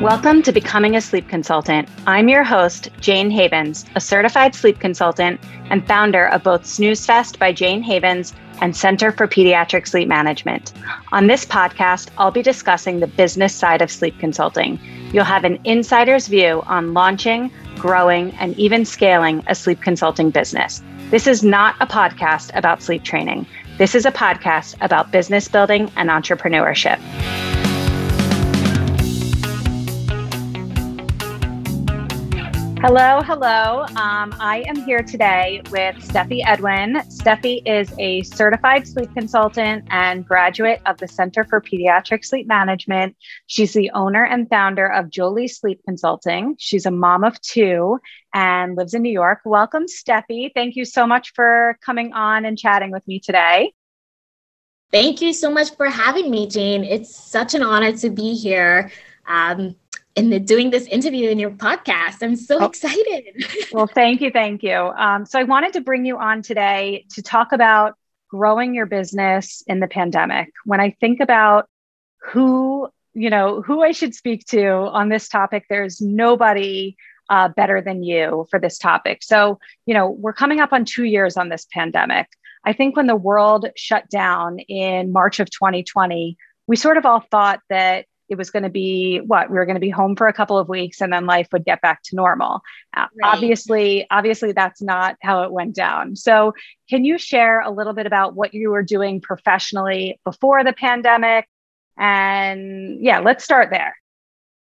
Welcome 0.00 0.40
to 0.44 0.52
Becoming 0.52 0.96
a 0.96 1.00
Sleep 1.02 1.28
Consultant. 1.28 1.86
I'm 2.06 2.30
your 2.30 2.42
host, 2.42 2.88
Jayne 3.00 3.30
Havens, 3.30 3.84
a 3.94 4.00
certified 4.00 4.54
sleep 4.54 4.80
consultant 4.80 5.38
and 5.68 5.86
founder 5.86 6.26
of 6.28 6.42
both 6.42 6.64
Snooze 6.64 7.04
Fest 7.04 7.38
by 7.38 7.52
Jayne 7.52 7.82
Havens 7.82 8.32
and 8.62 8.74
Center 8.74 9.12
for 9.12 9.28
Pediatric 9.28 9.86
Sleep 9.86 10.08
Management. 10.08 10.72
On 11.12 11.26
this 11.26 11.44
podcast, 11.44 12.08
I'll 12.16 12.30
be 12.30 12.40
discussing 12.40 13.00
the 13.00 13.06
business 13.08 13.54
side 13.54 13.82
of 13.82 13.90
sleep 13.90 14.18
consulting. 14.18 14.80
You'll 15.12 15.24
have 15.24 15.44
an 15.44 15.60
insider's 15.64 16.28
view 16.28 16.62
on 16.64 16.94
launching, 16.94 17.52
growing, 17.76 18.30
and 18.36 18.58
even 18.58 18.86
scaling 18.86 19.44
a 19.48 19.54
sleep 19.54 19.82
consulting 19.82 20.30
business. 20.30 20.82
This 21.10 21.26
is 21.26 21.44
not 21.44 21.76
a 21.78 21.86
podcast 21.86 22.52
about 22.56 22.82
sleep 22.82 23.02
training. 23.02 23.46
This 23.76 23.94
is 23.94 24.06
a 24.06 24.12
podcast 24.12 24.76
about 24.80 25.12
business 25.12 25.46
building 25.46 25.92
and 25.96 26.08
entrepreneurship. 26.08 26.98
Hello, 32.82 33.20
hello. 33.20 33.82
Um, 33.94 34.34
I 34.40 34.64
am 34.66 34.74
here 34.74 35.02
today 35.02 35.60
with 35.70 35.96
Steffi 35.96 36.40
Edwin. 36.46 36.94
Steffi 37.10 37.60
is 37.66 37.92
a 37.98 38.22
certified 38.22 38.88
sleep 38.88 39.12
consultant 39.12 39.84
and 39.90 40.26
graduate 40.26 40.80
of 40.86 40.96
the 40.96 41.06
Center 41.06 41.44
for 41.44 41.60
Pediatric 41.60 42.24
Sleep 42.24 42.46
Management. 42.46 43.16
She's 43.48 43.74
the 43.74 43.90
owner 43.90 44.24
and 44.24 44.48
founder 44.48 44.86
of 44.86 45.10
Jolie 45.10 45.46
Sleep 45.46 45.82
Consulting. 45.84 46.56
She's 46.58 46.86
a 46.86 46.90
mom 46.90 47.22
of 47.22 47.38
two 47.42 47.98
and 48.32 48.76
lives 48.76 48.94
in 48.94 49.02
New 49.02 49.12
York. 49.12 49.40
Welcome, 49.44 49.84
Steffi. 49.84 50.50
Thank 50.54 50.74
you 50.74 50.86
so 50.86 51.06
much 51.06 51.34
for 51.34 51.78
coming 51.84 52.14
on 52.14 52.46
and 52.46 52.56
chatting 52.56 52.92
with 52.92 53.06
me 53.06 53.20
today. 53.20 53.74
Thank 54.90 55.20
you 55.20 55.34
so 55.34 55.50
much 55.50 55.76
for 55.76 55.90
having 55.90 56.30
me, 56.30 56.48
Jayne. 56.48 56.84
It's 56.84 57.14
such 57.14 57.52
an 57.52 57.62
honor 57.62 57.92
to 57.98 58.08
be 58.08 58.34
here. 58.34 58.90
Um, 59.28 59.76
and 60.20 60.46
doing 60.46 60.70
this 60.70 60.86
interview 60.86 61.30
in 61.30 61.38
your 61.38 61.50
podcast. 61.50 62.22
I'm 62.22 62.36
so 62.36 62.58
oh. 62.60 62.66
excited. 62.66 63.44
well, 63.72 63.86
thank 63.86 64.20
you. 64.20 64.30
Thank 64.30 64.62
you. 64.62 64.74
Um, 64.74 65.26
so, 65.26 65.38
I 65.38 65.44
wanted 65.44 65.72
to 65.74 65.80
bring 65.80 66.04
you 66.04 66.18
on 66.18 66.42
today 66.42 67.06
to 67.14 67.22
talk 67.22 67.52
about 67.52 67.94
growing 68.28 68.74
your 68.74 68.86
business 68.86 69.62
in 69.66 69.80
the 69.80 69.88
pandemic. 69.88 70.52
When 70.64 70.80
I 70.80 70.96
think 71.00 71.20
about 71.20 71.68
who, 72.20 72.88
you 73.14 73.30
know, 73.30 73.60
who 73.62 73.82
I 73.82 73.92
should 73.92 74.14
speak 74.14 74.46
to 74.46 74.68
on 74.68 75.08
this 75.08 75.28
topic, 75.28 75.64
there's 75.68 76.00
nobody 76.00 76.96
uh, 77.28 77.48
better 77.48 77.80
than 77.80 78.02
you 78.02 78.46
for 78.50 78.60
this 78.60 78.78
topic. 78.78 79.22
So, 79.22 79.58
you 79.86 79.94
know, 79.94 80.10
we're 80.10 80.32
coming 80.32 80.60
up 80.60 80.72
on 80.72 80.84
two 80.84 81.04
years 81.04 81.36
on 81.36 81.48
this 81.48 81.66
pandemic. 81.72 82.28
I 82.64 82.72
think 82.72 82.96
when 82.96 83.06
the 83.06 83.16
world 83.16 83.66
shut 83.76 84.08
down 84.10 84.58
in 84.58 85.12
March 85.12 85.40
of 85.40 85.50
2020, 85.50 86.36
we 86.66 86.76
sort 86.76 86.98
of 86.98 87.06
all 87.06 87.20
thought 87.30 87.60
that 87.70 88.06
it 88.30 88.38
was 88.38 88.50
going 88.50 88.62
to 88.62 88.70
be 88.70 89.18
what 89.18 89.50
we 89.50 89.56
were 89.56 89.66
going 89.66 89.76
to 89.76 89.80
be 89.80 89.90
home 89.90 90.16
for 90.16 90.28
a 90.28 90.32
couple 90.32 90.58
of 90.58 90.68
weeks 90.68 91.00
and 91.00 91.12
then 91.12 91.26
life 91.26 91.48
would 91.52 91.64
get 91.64 91.80
back 91.80 92.02
to 92.02 92.16
normal 92.16 92.62
uh, 92.96 93.06
right. 93.20 93.34
obviously 93.34 94.06
obviously 94.10 94.52
that's 94.52 94.80
not 94.80 95.16
how 95.20 95.42
it 95.42 95.52
went 95.52 95.74
down 95.74 96.16
so 96.16 96.52
can 96.88 97.04
you 97.04 97.18
share 97.18 97.60
a 97.60 97.70
little 97.70 97.92
bit 97.92 98.06
about 98.06 98.34
what 98.34 98.54
you 98.54 98.70
were 98.70 98.82
doing 98.82 99.20
professionally 99.20 100.20
before 100.24 100.64
the 100.64 100.72
pandemic 100.72 101.46
and 101.98 103.04
yeah 103.04 103.18
let's 103.18 103.44
start 103.44 103.70
there 103.70 103.94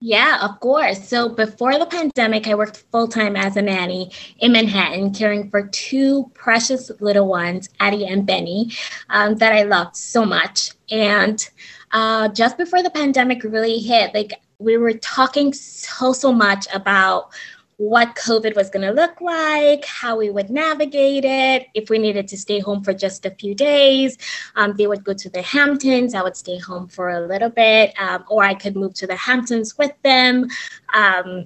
yeah, 0.05 0.39
of 0.41 0.59
course. 0.59 1.07
So 1.07 1.29
before 1.29 1.79
the 1.79 1.85
pandemic, 1.85 2.45
I 2.45 2.55
worked 2.55 2.83
full 2.91 3.07
time 3.07 3.37
as 3.37 3.55
a 3.55 3.61
nanny 3.61 4.11
in 4.39 4.51
Manhattan, 4.51 5.13
caring 5.13 5.49
for 5.49 5.69
two 5.69 6.29
precious 6.33 6.91
little 6.99 7.25
ones, 7.25 7.69
Addie 7.79 8.05
and 8.05 8.25
Benny, 8.25 8.71
um, 9.09 9.35
that 9.35 9.53
I 9.53 9.63
loved 9.63 9.95
so 9.95 10.25
much. 10.25 10.71
And 10.91 11.49
uh, 11.93 12.27
just 12.29 12.57
before 12.57 12.83
the 12.83 12.89
pandemic 12.89 13.43
really 13.43 13.79
hit, 13.79 14.13
like 14.13 14.33
we 14.59 14.77
were 14.77 14.93
talking 14.93 15.53
so, 15.53 16.11
so 16.11 16.33
much 16.33 16.67
about 16.73 17.31
what 17.77 18.15
COVID 18.15 18.55
was 18.55 18.69
going 18.69 18.85
to 18.85 18.93
look 18.93 19.19
like, 19.19 19.85
how 19.85 20.17
we 20.17 20.29
would 20.29 20.49
navigate 20.49 21.25
it, 21.25 21.67
if 21.73 21.89
we 21.89 21.97
needed 21.97 22.27
to 22.29 22.37
stay 22.37 22.59
home 22.59 22.83
for 22.83 22.93
just 22.93 23.25
a 23.25 23.31
few 23.31 23.53
days. 23.53 24.17
Um, 24.55 24.75
they 24.75 24.87
would 24.87 25.03
go 25.03 25.13
to 25.13 25.29
the 25.29 25.41
Hamptons, 25.41 26.13
I 26.13 26.23
would 26.23 26.37
stay 26.37 26.57
home 26.57 26.87
for 26.87 27.09
a 27.09 27.27
little 27.27 27.49
bit, 27.49 27.93
um, 27.99 28.25
or 28.27 28.43
I 28.43 28.53
could 28.53 28.75
move 28.75 28.93
to 28.95 29.07
the 29.07 29.15
Hamptons 29.15 29.77
with 29.77 29.93
them. 30.03 30.47
Um, 30.93 31.45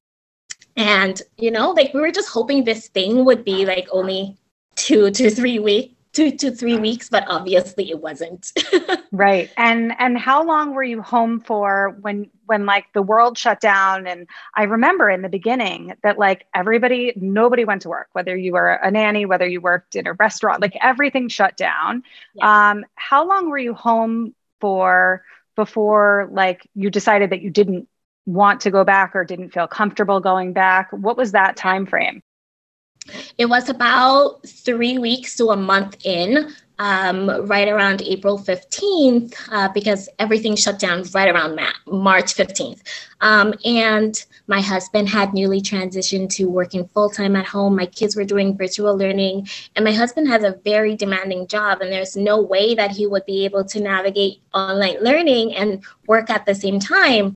and, 0.75 1.21
you 1.37 1.49
know, 1.49 1.71
like 1.71 1.93
we 1.93 2.01
were 2.01 2.11
just 2.11 2.29
hoping 2.29 2.63
this 2.63 2.87
thing 2.89 3.25
would 3.25 3.43
be 3.43 3.65
like 3.65 3.87
only 3.91 4.37
two 4.75 5.09
to 5.11 5.29
three 5.29 5.59
weeks 5.59 5.96
two 6.17 6.31
to 6.31 6.49
three 6.49 6.77
weeks, 6.77 7.09
but 7.09 7.23
obviously 7.27 7.91
it 7.91 8.01
wasn't. 8.01 8.51
right. 9.11 9.51
And 9.55 9.93
and 9.99 10.17
how 10.17 10.43
long 10.43 10.73
were 10.73 10.83
you 10.83 11.03
home 11.03 11.39
for 11.39 11.95
when 12.01 12.31
when 12.47 12.65
like 12.65 12.85
the 12.93 13.03
world 13.03 13.37
shut 13.37 13.61
down? 13.61 14.07
And 14.07 14.27
I 14.55 14.63
remember 14.63 15.11
in 15.11 15.21
the 15.21 15.29
beginning 15.29 15.93
that 16.01 16.17
like 16.17 16.47
everybody, 16.55 17.13
nobody 17.15 17.65
went 17.65 17.83
to 17.83 17.89
work, 17.89 18.07
whether 18.13 18.35
you 18.35 18.53
were 18.53 18.71
a 18.71 18.89
nanny, 18.89 19.27
whether 19.27 19.47
you 19.47 19.61
worked 19.61 19.95
in 19.95 20.07
a 20.07 20.13
restaurant, 20.13 20.59
like 20.59 20.75
everything 20.81 21.29
shut 21.29 21.55
down. 21.55 22.01
Yeah. 22.33 22.69
Um, 22.71 22.85
how 22.95 23.27
long 23.27 23.51
were 23.51 23.59
you 23.59 23.75
home 23.75 24.33
for 24.59 25.23
before 25.55 26.29
like 26.31 26.67
you 26.73 26.89
decided 26.89 27.29
that 27.29 27.43
you 27.43 27.51
didn't 27.51 27.87
want 28.25 28.61
to 28.61 28.71
go 28.71 28.83
back 28.83 29.15
or 29.15 29.23
didn't 29.23 29.51
feel 29.51 29.67
comfortable 29.67 30.19
going 30.19 30.53
back? 30.53 30.91
What 30.91 31.15
was 31.15 31.33
that 31.33 31.57
time 31.57 31.85
frame? 31.85 32.23
It 33.37 33.45
was 33.45 33.69
about 33.69 34.45
three 34.47 34.97
weeks 34.97 35.35
to 35.37 35.49
a 35.49 35.57
month 35.57 35.97
in, 36.05 36.53
um, 36.79 37.29
right 37.47 37.67
around 37.67 38.01
April 38.03 38.37
15th, 38.37 39.33
uh, 39.51 39.69
because 39.73 40.09
everything 40.19 40.55
shut 40.55 40.79
down 40.79 41.03
right 41.13 41.29
around 41.33 41.55
Ma- 41.55 41.71
March 41.87 42.35
15th. 42.35 42.81
Um, 43.21 43.53
and 43.65 44.23
my 44.47 44.61
husband 44.61 45.09
had 45.09 45.33
newly 45.33 45.59
transitioned 45.61 46.29
to 46.35 46.45
working 46.45 46.87
full 46.87 47.09
time 47.09 47.35
at 47.35 47.45
home. 47.47 47.75
My 47.75 47.87
kids 47.87 48.15
were 48.15 48.25
doing 48.25 48.55
virtual 48.55 48.95
learning, 48.95 49.47
and 49.75 49.83
my 49.83 49.91
husband 49.91 50.27
has 50.27 50.43
a 50.43 50.59
very 50.63 50.95
demanding 50.95 51.47
job, 51.47 51.81
and 51.81 51.91
there's 51.91 52.15
no 52.15 52.39
way 52.41 52.75
that 52.75 52.91
he 52.91 53.07
would 53.07 53.25
be 53.25 53.45
able 53.45 53.65
to 53.65 53.79
navigate 53.79 54.41
online 54.53 54.97
learning 55.01 55.55
and 55.55 55.83
work 56.07 56.29
at 56.29 56.45
the 56.45 56.53
same 56.53 56.79
time. 56.79 57.33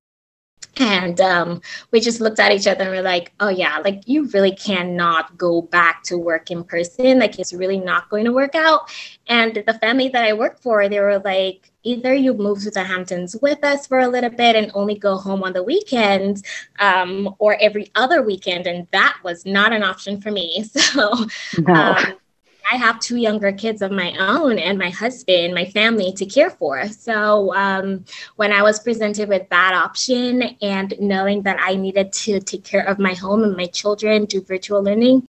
And 0.78 1.20
um, 1.20 1.62
we 1.92 2.00
just 2.00 2.22
looked 2.22 2.40
at 2.40 2.52
each 2.52 2.66
other 2.66 2.84
and 2.84 2.92
we're 2.92 3.02
like, 3.02 3.34
oh, 3.40 3.50
yeah, 3.50 3.80
like 3.80 4.08
you 4.08 4.28
really 4.30 4.56
cannot 4.56 5.38
go 5.38 5.62
back 5.62 6.04
to 6.04 6.18
work 6.18 6.50
in 6.50 6.64
person. 6.64 7.20
Like 7.20 7.40
it's 7.40 7.54
really 7.54 7.80
not 7.80 8.10
going 8.10 8.26
to 8.26 8.32
work 8.32 8.56
out. 8.56 8.90
And 9.28 9.64
the 9.68 9.74
family 9.76 10.10
that 10.10 10.24
I 10.24 10.34
work 10.34 10.60
for, 10.62 10.88
they 10.88 11.00
were 11.00 11.20
like, 11.20 11.72
either 11.84 12.14
you 12.14 12.34
move 12.34 12.62
to 12.64 12.72
the 12.72 12.84
Hamptons 12.84 13.36
with 13.42 13.64
us 13.64 13.88
for 13.88 14.00
a 14.00 14.08
little 14.08 14.30
bit 14.30 14.56
and 14.56 14.72
only 14.74 14.98
go 14.98 15.18
home 15.18 15.44
on 15.44 15.54
the 15.54 15.64
weekends 15.64 16.44
um, 16.80 17.36
or 17.40 17.58
every 17.60 17.92
other 17.96 18.22
weekend. 18.22 18.68
And 18.68 18.88
that 18.92 19.18
was 19.24 19.46
not 19.46 19.74
an 19.74 19.84
option 19.84 20.22
for 20.22 20.32
me. 20.32 20.66
So, 20.92 21.14
no. 21.60 21.74
um, 21.74 22.14
I 22.70 22.76
have 22.78 23.00
two 23.00 23.18
younger 23.18 23.52
kids 23.52 23.82
of 23.82 23.92
my 23.92 24.16
own 24.18 24.60
and 24.60 24.78
my 24.78 24.90
husband, 24.90 25.54
my 25.54 25.66
family 25.66 26.12
to 26.14 26.26
care 26.26 26.50
for. 26.50 26.88
So 26.88 27.54
um, 27.56 28.06
when 28.36 28.52
I 28.52 28.62
was 28.62 28.80
presented 28.80 29.30
with 29.30 29.48
that 29.50 29.74
option 29.74 30.44
and 30.62 30.94
knowing 31.00 31.44
that 31.44 31.58
I 31.60 31.76
needed 31.76 32.12
to 32.14 32.40
take 32.40 32.64
care 32.64 32.86
of 32.88 33.00
my 33.00 33.14
home 33.14 33.44
and 33.44 33.56
my 33.56 33.68
children, 33.68 34.26
do 34.26 34.42
virtual 34.42 34.84
learning, 34.84 35.28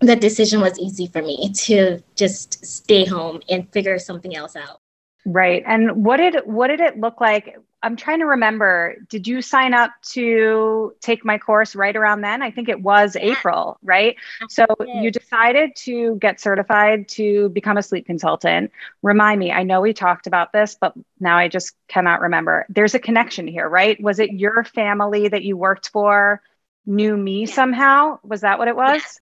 the 0.00 0.16
decision 0.16 0.60
was 0.60 0.78
easy 0.78 1.06
for 1.06 1.22
me 1.22 1.52
to 1.52 2.00
just 2.14 2.64
stay 2.64 3.04
home 3.04 3.40
and 3.48 3.70
figure 3.72 3.98
something 3.98 4.34
else 4.34 4.56
out. 4.56 4.80
Right. 5.26 5.62
And 5.66 6.04
what 6.04 6.16
did 6.16 6.36
what 6.46 6.68
did 6.68 6.80
it 6.80 6.98
look 6.98 7.20
like? 7.20 7.56
I'm 7.82 7.96
trying 7.96 8.18
to 8.18 8.26
remember. 8.26 8.96
Did 9.08 9.26
you 9.26 9.40
sign 9.40 9.72
up 9.74 9.92
to 10.10 10.94
take 11.00 11.24
my 11.24 11.38
course 11.38 11.74
right 11.74 11.96
around 11.96 12.20
then? 12.20 12.42
I 12.42 12.50
think 12.50 12.68
it 12.68 12.82
was 12.82 13.16
yeah. 13.16 13.32
April, 13.32 13.78
right? 13.82 14.16
So 14.48 14.66
you 14.80 15.10
decided 15.10 15.74
to 15.76 16.16
get 16.16 16.40
certified 16.40 17.08
to 17.10 17.48
become 17.50 17.78
a 17.78 17.82
sleep 17.82 18.06
consultant. 18.06 18.70
Remind 19.02 19.40
me, 19.40 19.50
I 19.50 19.62
know 19.62 19.80
we 19.80 19.94
talked 19.94 20.26
about 20.26 20.52
this, 20.52 20.76
but 20.78 20.92
now 21.18 21.38
I 21.38 21.48
just 21.48 21.74
cannot 21.88 22.20
remember. 22.20 22.66
There's 22.68 22.94
a 22.94 22.98
connection 22.98 23.46
here, 23.46 23.68
right? 23.68 24.00
Was 24.02 24.18
it 24.18 24.32
your 24.32 24.64
family 24.64 25.28
that 25.28 25.42
you 25.42 25.56
worked 25.56 25.88
for 25.88 26.42
knew 26.86 27.16
me 27.16 27.46
yeah. 27.46 27.54
somehow? 27.54 28.18
Was 28.22 28.42
that 28.42 28.58
what 28.58 28.68
it 28.68 28.76
was? 28.76 29.20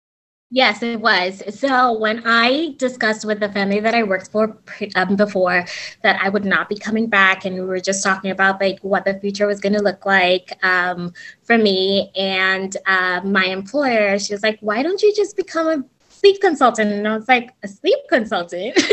Yes, 0.53 0.83
it 0.83 0.99
was. 0.99 1.41
So 1.57 1.97
when 1.97 2.23
I 2.25 2.75
discussed 2.77 3.23
with 3.23 3.39
the 3.39 3.47
family 3.49 3.79
that 3.79 3.95
I 3.95 4.03
worked 4.03 4.31
for 4.31 4.57
um, 4.95 5.15
before 5.15 5.63
that 6.03 6.19
I 6.21 6.27
would 6.27 6.43
not 6.43 6.67
be 6.67 6.75
coming 6.75 7.07
back, 7.07 7.45
and 7.45 7.55
we 7.55 7.61
were 7.61 7.79
just 7.79 8.03
talking 8.03 8.31
about 8.31 8.59
like 8.59 8.79
what 8.81 9.05
the 9.05 9.17
future 9.21 9.47
was 9.47 9.61
going 9.61 9.73
to 9.73 9.81
look 9.81 10.05
like 10.05 10.51
um, 10.61 11.13
for 11.43 11.57
me 11.57 12.11
and 12.17 12.75
uh, 12.85 13.21
my 13.23 13.45
employer, 13.45 14.19
she 14.19 14.33
was 14.33 14.43
like, 14.43 14.59
"Why 14.59 14.83
don't 14.83 15.01
you 15.01 15.13
just 15.15 15.37
become 15.37 15.67
a 15.67 15.83
sleep 16.21 16.39
consultant. 16.39 16.91
And 16.91 17.07
I 17.07 17.15
was 17.15 17.27
like, 17.27 17.51
a 17.63 17.67
sleep 17.67 17.97
consultant? 18.07 18.77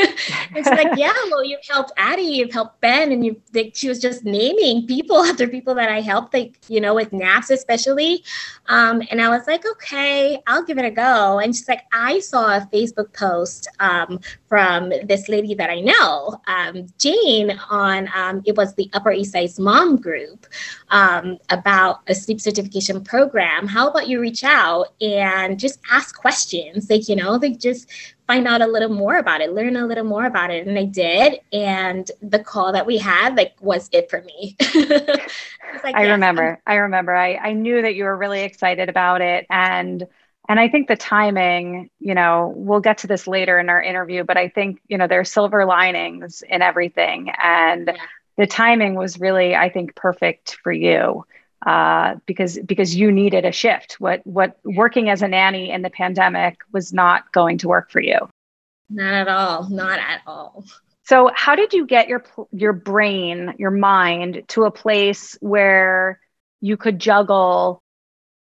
and 0.54 0.56
she's 0.56 0.66
like, 0.66 0.88
yeah, 0.96 1.12
well, 1.30 1.44
you've 1.44 1.64
helped 1.68 1.92
Addie, 1.98 2.22
you've 2.22 2.52
helped 2.52 2.80
Ben. 2.80 3.12
And 3.12 3.24
you 3.24 3.40
like, 3.52 3.72
she 3.74 3.88
was 3.88 4.00
just 4.00 4.24
naming 4.24 4.86
people 4.86 5.18
after 5.24 5.46
people 5.46 5.74
that 5.74 5.90
I 5.90 6.00
helped, 6.00 6.32
like, 6.32 6.58
you 6.68 6.80
know, 6.80 6.94
with 6.94 7.12
naps 7.12 7.50
especially. 7.50 8.24
Um, 8.66 9.02
and 9.10 9.20
I 9.20 9.28
was 9.28 9.46
like, 9.46 9.66
okay, 9.66 10.40
I'll 10.46 10.64
give 10.64 10.78
it 10.78 10.86
a 10.86 10.90
go. 10.90 11.38
And 11.38 11.54
she's 11.54 11.68
like, 11.68 11.82
I 11.92 12.18
saw 12.20 12.56
a 12.56 12.68
Facebook 12.72 13.12
post 13.12 13.68
um, 13.78 14.20
from 14.48 14.90
this 15.04 15.28
lady 15.28 15.54
that 15.54 15.68
I 15.68 15.80
know, 15.80 16.40
um, 16.46 16.86
Jayne, 16.96 17.58
on 17.68 18.08
um, 18.14 18.42
it 18.46 18.56
was 18.56 18.74
the 18.74 18.88
Upper 18.94 19.12
East 19.12 19.32
Side 19.32 19.50
Mom 19.58 19.96
group. 19.96 20.46
Um, 20.90 21.38
about 21.50 22.00
a 22.08 22.14
sleep 22.14 22.40
certification 22.40 23.02
program. 23.02 23.66
How 23.66 23.88
about 23.88 24.08
you 24.08 24.20
reach 24.20 24.44
out 24.44 24.88
and 25.00 25.58
just 25.58 25.80
ask 25.90 26.16
questions? 26.16 26.88
Like, 26.88 27.08
you 27.08 27.16
know, 27.16 27.32
like 27.32 27.58
just 27.58 27.90
find 28.26 28.46
out 28.46 28.60
a 28.60 28.66
little 28.66 28.90
more 28.90 29.16
about 29.16 29.40
it, 29.40 29.52
learn 29.52 29.76
a 29.76 29.86
little 29.86 30.04
more 30.04 30.26
about 30.26 30.50
it. 30.50 30.66
And 30.66 30.78
I 30.78 30.84
did. 30.84 31.40
And 31.52 32.10
the 32.22 32.38
call 32.38 32.72
that 32.72 32.86
we 32.86 32.98
had, 32.98 33.36
like, 33.36 33.54
was 33.60 33.88
it 33.92 34.10
for 34.10 34.22
me. 34.22 34.56
I, 34.60 35.80
like, 35.82 35.94
I 35.94 36.02
yes, 36.02 36.10
remember. 36.12 36.60
I 36.66 36.74
remember. 36.76 37.14
I, 37.14 37.36
I 37.36 37.52
knew 37.52 37.82
that 37.82 37.94
you 37.94 38.04
were 38.04 38.16
really 38.16 38.42
excited 38.42 38.88
about 38.88 39.20
it. 39.20 39.46
And 39.50 40.06
and 40.48 40.58
I 40.58 40.68
think 40.68 40.88
the 40.88 40.96
timing, 40.96 41.90
you 42.00 42.14
know, 42.14 42.54
we'll 42.56 42.80
get 42.80 42.98
to 42.98 43.06
this 43.06 43.26
later 43.26 43.58
in 43.58 43.68
our 43.68 43.82
interview, 43.82 44.24
but 44.24 44.38
I 44.38 44.48
think, 44.48 44.80
you 44.88 44.96
know, 44.96 45.06
there's 45.06 45.30
silver 45.30 45.66
linings 45.66 46.42
in 46.48 46.62
everything. 46.62 47.30
And 47.42 47.92
yeah. 47.94 48.02
The 48.38 48.46
timing 48.46 48.94
was 48.94 49.20
really, 49.20 49.54
I 49.54 49.68
think, 49.68 49.94
perfect 49.94 50.56
for 50.62 50.72
you 50.72 51.26
uh, 51.66 52.14
because 52.24 52.58
because 52.58 52.94
you 52.94 53.12
needed 53.12 53.44
a 53.44 53.52
shift. 53.52 53.94
What 53.98 54.26
what 54.26 54.58
working 54.64 55.10
as 55.10 55.20
a 55.20 55.28
nanny 55.28 55.70
in 55.70 55.82
the 55.82 55.90
pandemic 55.90 56.60
was 56.72 56.92
not 56.92 57.30
going 57.32 57.58
to 57.58 57.68
work 57.68 57.90
for 57.90 58.00
you. 58.00 58.30
Not 58.88 59.12
at 59.12 59.28
all. 59.28 59.68
Not 59.68 59.98
at 59.98 60.22
all. 60.26 60.64
So, 61.04 61.30
how 61.34 61.56
did 61.56 61.72
you 61.72 61.84
get 61.84 62.08
your 62.08 62.24
your 62.52 62.72
brain, 62.72 63.54
your 63.58 63.72
mind 63.72 64.44
to 64.48 64.64
a 64.64 64.70
place 64.70 65.36
where 65.40 66.20
you 66.60 66.76
could 66.76 66.98
juggle 66.98 67.82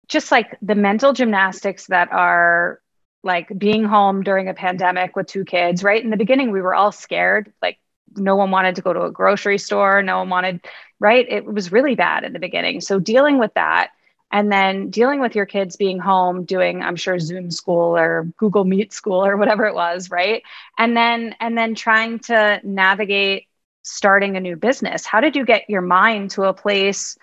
just 0.06 0.30
like 0.30 0.56
the 0.62 0.74
mental 0.74 1.12
gymnastics 1.12 1.86
that 1.86 2.12
are 2.12 2.80
like 3.24 3.50
being 3.56 3.84
home 3.84 4.22
during 4.22 4.48
a 4.48 4.54
pandemic 4.54 5.16
with 5.16 5.26
two 5.26 5.44
kids, 5.44 5.82
right? 5.82 6.02
In 6.02 6.10
the 6.10 6.16
beginning, 6.16 6.50
we 6.50 6.60
were 6.60 6.74
all 6.74 6.92
scared. 6.92 7.52
Like, 7.62 7.78
no 8.16 8.36
one 8.36 8.50
wanted 8.50 8.76
to 8.76 8.82
go 8.82 8.92
to 8.92 9.02
a 9.02 9.10
grocery 9.10 9.58
store. 9.58 10.02
No 10.02 10.18
one 10.18 10.30
wanted, 10.30 10.60
right? 11.00 11.26
It 11.28 11.44
was 11.44 11.72
really 11.72 11.94
bad 11.94 12.24
in 12.24 12.32
the 12.32 12.38
beginning. 12.38 12.80
So, 12.80 12.98
dealing 12.98 13.38
with 13.38 13.52
that 13.54 13.90
and 14.32 14.50
then 14.50 14.88
dealing 14.88 15.20
with 15.20 15.36
your 15.36 15.46
kids 15.46 15.76
being 15.76 15.98
home 15.98 16.44
doing 16.44 16.82
i'm 16.82 16.96
sure 16.96 17.18
zoom 17.18 17.50
school 17.50 17.96
or 17.96 18.24
google 18.38 18.64
meet 18.64 18.92
school 18.92 19.24
or 19.24 19.36
whatever 19.36 19.66
it 19.66 19.74
was 19.74 20.10
right 20.10 20.42
and 20.78 20.96
then 20.96 21.36
and 21.38 21.56
then 21.56 21.74
trying 21.74 22.18
to 22.18 22.58
navigate 22.64 23.46
starting 23.82 24.36
a 24.36 24.40
new 24.40 24.56
business 24.56 25.06
how 25.06 25.20
did 25.20 25.36
you 25.36 25.44
get 25.44 25.68
your 25.68 25.82
mind 25.82 26.30
to 26.30 26.44
a 26.44 26.54
place 26.54 27.16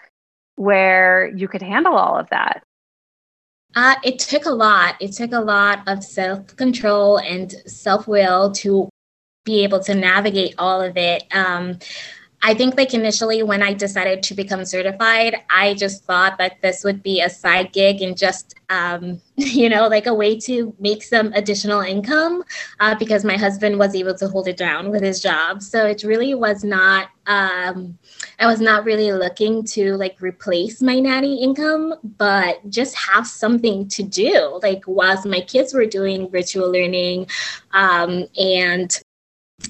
where 0.55 1.31
you 1.35 1.47
could 1.47 1.61
handle 1.61 1.95
all 1.95 2.17
of 2.17 2.29
that 2.29 2.63
uh, 3.75 3.93
it 4.03 4.17
took 4.17 4.45
a 4.45 4.51
lot. 4.51 4.95
It 4.99 5.11
took 5.11 5.31
a 5.31 5.39
lot 5.39 5.87
of 5.87 6.03
self 6.03 6.55
control 6.55 7.17
and 7.19 7.53
self 7.67 8.07
will 8.07 8.51
to 8.53 8.89
be 9.43 9.63
able 9.63 9.79
to 9.81 9.95
navigate 9.95 10.55
all 10.57 10.81
of 10.81 10.97
it. 10.97 11.23
Um, 11.35 11.79
I 12.41 12.53
think 12.53 12.77
like 12.77 12.93
initially 12.93 13.43
when 13.43 13.61
I 13.61 13.73
decided 13.73 14.23
to 14.23 14.33
become 14.33 14.63
certified, 14.63 15.35
I 15.49 15.73
just 15.73 16.05
thought 16.05 16.37
that 16.37 16.61
this 16.61 16.85
would 16.85 17.03
be 17.03 17.19
a 17.19 17.29
side 17.29 17.73
gig 17.73 18.01
and 18.01 18.17
just 18.17 18.55
um, 18.69 19.21
you 19.35 19.67
know 19.67 19.87
like 19.87 20.05
a 20.05 20.13
way 20.13 20.39
to 20.41 20.73
make 20.79 21.03
some 21.03 21.33
additional 21.33 21.81
income 21.81 22.43
uh, 22.79 22.95
because 22.95 23.25
my 23.25 23.35
husband 23.35 23.77
was 23.77 23.93
able 23.93 24.15
to 24.15 24.27
hold 24.29 24.47
it 24.47 24.55
down 24.55 24.89
with 24.89 25.03
his 25.03 25.21
job. 25.21 25.61
So 25.61 25.85
it 25.85 26.03
really 26.03 26.33
was 26.33 26.63
not. 26.63 27.09
Um, 27.27 27.97
I 28.39 28.47
was 28.47 28.61
not 28.61 28.85
really 28.85 29.11
looking 29.11 29.63
to 29.65 29.95
like 29.97 30.21
replace 30.21 30.81
my 30.81 30.99
nanny 30.99 31.43
income, 31.43 31.93
but 32.17 32.67
just 32.69 32.95
have 32.95 33.27
something 33.27 33.87
to 33.89 34.03
do. 34.03 34.59
Like 34.63 34.83
whilst 34.87 35.25
my 35.25 35.41
kids 35.41 35.73
were 35.73 35.85
doing 35.85 36.29
virtual 36.29 36.71
learning, 36.71 37.27
um, 37.73 38.25
and 38.37 38.97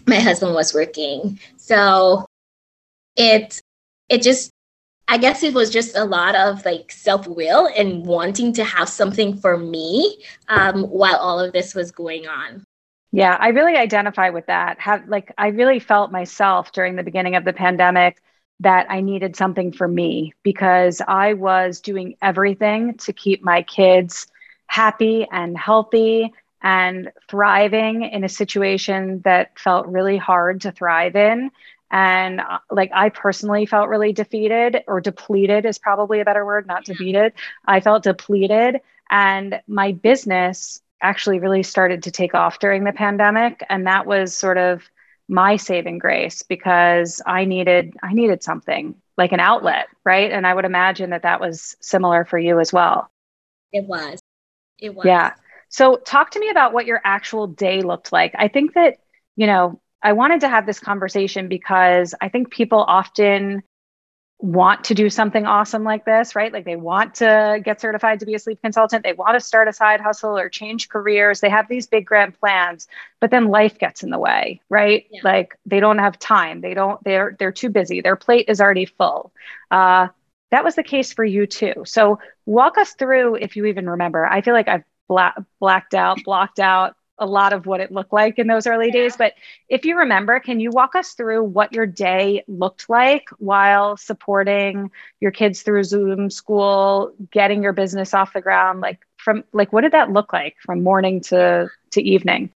my 0.08 0.20
husband 0.20 0.54
was 0.54 0.74
working. 0.74 1.40
So 1.58 2.26
it 3.16 3.62
it 4.10 4.22
just 4.22 4.52
I 5.08 5.18
guess 5.18 5.42
it 5.42 5.54
was 5.56 5.72
just 5.72 5.98
a 5.98 6.06
lot 6.06 6.36
of 6.36 6.64
like 6.66 6.92
self 6.92 7.28
will 7.28 7.68
and 7.76 8.06
wanting 8.06 8.54
to 8.54 8.64
have 8.64 8.88
something 8.88 9.38
for 9.38 9.58
me 9.58 10.18
um, 10.50 10.84
while 10.84 11.16
all 11.16 11.40
of 11.40 11.52
this 11.52 11.74
was 11.74 11.92
going 11.92 12.28
on. 12.28 12.64
Yeah, 13.12 13.36
I 13.40 13.50
really 13.50 13.76
identify 13.76 14.30
with 14.30 14.46
that. 14.46 14.80
Have 14.80 15.08
like 15.08 15.34
I 15.38 15.48
really 15.48 15.80
felt 15.80 16.12
myself 16.12 16.72
during 16.74 16.96
the 16.96 17.04
beginning 17.04 17.36
of 17.36 17.44
the 17.44 17.54
pandemic 17.54 18.22
that 18.60 18.86
I 18.90 19.02
needed 19.02 19.36
something 19.36 19.72
for 19.72 19.88
me 19.88 20.34
because 20.44 21.02
I 21.08 21.34
was 21.34 21.82
doing 21.82 22.16
everything 22.22 22.98
to 22.98 23.14
keep 23.14 23.44
my 23.44 23.64
kids 23.64 24.28
happy 24.68 25.26
and 25.32 25.58
healthy 25.58 26.32
and 26.62 27.12
thriving 27.30 28.04
in 28.04 28.24
a 28.24 28.30
situation 28.30 29.22
that 29.24 29.58
felt 29.58 29.88
really 29.88 30.18
hard 30.18 30.62
to 30.62 30.72
thrive 30.72 31.16
in. 31.16 31.52
And 31.92 32.42
uh, 32.42 32.60
like 32.70 32.92
I 32.94 33.10
personally 33.10 33.66
felt 33.66 33.90
really 33.90 34.14
defeated 34.14 34.84
or 34.88 35.02
depleted 35.02 35.66
is 35.66 35.78
probably 35.78 36.20
a 36.20 36.26
better 36.26 36.46
word, 36.46 36.68
not 36.68 36.86
defeated. 36.86 37.34
I 37.66 37.80
felt 37.80 38.04
depleted. 38.04 38.82
And 39.10 39.62
my 39.68 39.94
business 39.94 40.82
actually 41.02 41.40
really 41.40 41.64
started 41.64 42.04
to 42.04 42.12
take 42.12 42.36
off 42.36 42.60
during 42.60 42.84
the 42.84 42.92
pandemic. 42.92 43.64
And 43.70 43.88
that 43.88 44.06
was 44.06 44.38
sort 44.38 44.58
of 44.58 44.84
my 45.28 45.56
saving 45.56 46.00
grace 46.00 46.42
because 46.44 47.22
I 47.26 47.46
needed 47.46 47.94
I 48.04 48.14
needed 48.14 48.44
something 48.44 48.96
like 49.18 49.32
an 49.32 49.40
outlet, 49.40 49.88
right? 50.04 50.32
And 50.32 50.46
I 50.46 50.54
would 50.54 50.66
imagine 50.66 51.12
that 51.12 51.24
that 51.24 51.40
was 51.40 51.76
similar 51.80 52.26
for 52.26 52.38
you 52.40 52.60
as 52.60 52.74
well. 52.74 53.10
It 53.72 53.86
was. 53.86 54.20
It 54.80 54.96
was. 54.96 55.06
Yeah. 55.06 55.34
So 55.70 55.98
talk 55.98 56.32
to 56.32 56.40
me 56.40 56.50
about 56.50 56.74
what 56.74 56.86
your 56.86 57.02
actual 57.04 57.48
day 57.48 57.82
looked 57.82 58.12
like. 58.12 58.34
I 58.38 58.48
think 58.48 58.74
that, 58.74 58.98
you 59.36 59.48
know, 59.48 59.80
I 60.02 60.14
wanted 60.14 60.42
to 60.42 60.50
have 60.50 60.66
this 60.66 60.80
conversation 60.80 61.48
because 61.48 62.16
I 62.22 62.30
think 62.30 62.50
people 62.50 62.84
often 62.88 63.64
want 64.42 64.86
to 64.86 64.94
do 64.94 65.10
something 65.10 65.46
awesome 65.46 65.84
like 65.84 66.06
this, 66.06 66.34
right? 66.34 66.54
Like 66.54 66.64
they 66.64 66.78
want 66.78 67.16
to 67.16 67.60
get 67.64 67.82
certified 67.82 68.22
to 68.22 68.26
be 68.26 68.36
a 68.36 68.40
sleep 68.40 68.62
consultant, 68.62 69.04
they 69.04 69.12
want 69.12 69.34
to 69.34 69.42
start 69.42 69.68
a 69.68 69.74
side 69.74 70.00
hustle 70.00 70.38
or 70.38 70.48
change 70.48 70.88
careers. 70.88 71.42
They 71.42 71.50
have 71.50 71.68
these 71.68 71.88
big 71.88 72.06
grand 72.06 72.40
plans, 72.40 72.88
but 73.20 73.32
then 73.32 73.50
life 73.50 73.78
gets 73.78 74.02
in 74.02 74.12
the 74.12 74.18
way, 74.18 74.62
right? 74.70 75.06
Yeah. 75.12 75.22
Like 75.26 75.58
they 75.66 75.82
don't 75.82 75.98
have 76.00 76.18
time. 76.18 76.62
They 76.62 76.74
don't 76.74 77.04
they're 77.04 77.36
they're 77.38 77.52
too 77.52 77.70
busy. 77.70 78.00
Their 78.00 78.16
plate 78.16 78.46
is 78.48 78.62
already 78.62 78.86
full. 78.86 79.34
Uh 79.72 80.08
that 80.52 80.64
was 80.64 80.76
the 80.76 80.84
case 80.84 81.14
for 81.14 81.26
you 81.26 81.46
too. 81.46 81.74
So 81.86 82.20
walk 82.46 82.78
us 82.78 82.94
through 82.94 83.36
if 83.36 83.56
you 83.56 83.66
even 83.66 83.90
remember. 83.90 84.26
I 84.26 84.42
feel 84.42 84.54
like 84.54 84.68
I've 84.68 84.84
bla- 85.10 85.36
blacked 85.60 85.94
out, 85.94 86.24
blocked 86.24 86.60
out 86.60 86.96
a 87.20 87.26
lot 87.26 87.52
of 87.52 87.66
what 87.66 87.82
it 87.82 87.92
looked 87.92 88.14
like 88.14 88.40
in 88.40 88.48
those 88.48 88.66
early 88.66 88.88
yeah. 88.88 88.94
days. 88.94 89.18
But 89.18 89.34
if 89.68 89.84
you 89.84 89.98
remember, 89.98 90.40
can 90.40 90.62
you 90.62 90.72
walk 90.72 90.96
us 90.96 91.12
through 91.12 91.44
what 91.44 91.74
your 91.74 91.86
day 91.86 92.44
looked 92.48 92.90
like 92.90 93.28
while 93.38 93.98
supporting 93.98 94.90
your 95.20 95.32
kids 95.32 95.62
through 95.62 95.84
Zoom 95.84 96.30
school, 96.30 97.14
getting 97.32 97.62
your 97.62 97.74
business 97.74 98.14
off 98.14 98.34
the 98.34 98.42
ground? 98.42 98.80
Like 98.80 99.00
from 99.18 99.44
like 99.52 99.74
what 99.74 99.82
did 99.82 99.92
that 99.92 100.12
look 100.12 100.32
like 100.32 100.56
from 100.66 100.82
morning 100.82 101.20
to 101.22 101.68
to 101.92 102.02
evening? 102.02 102.52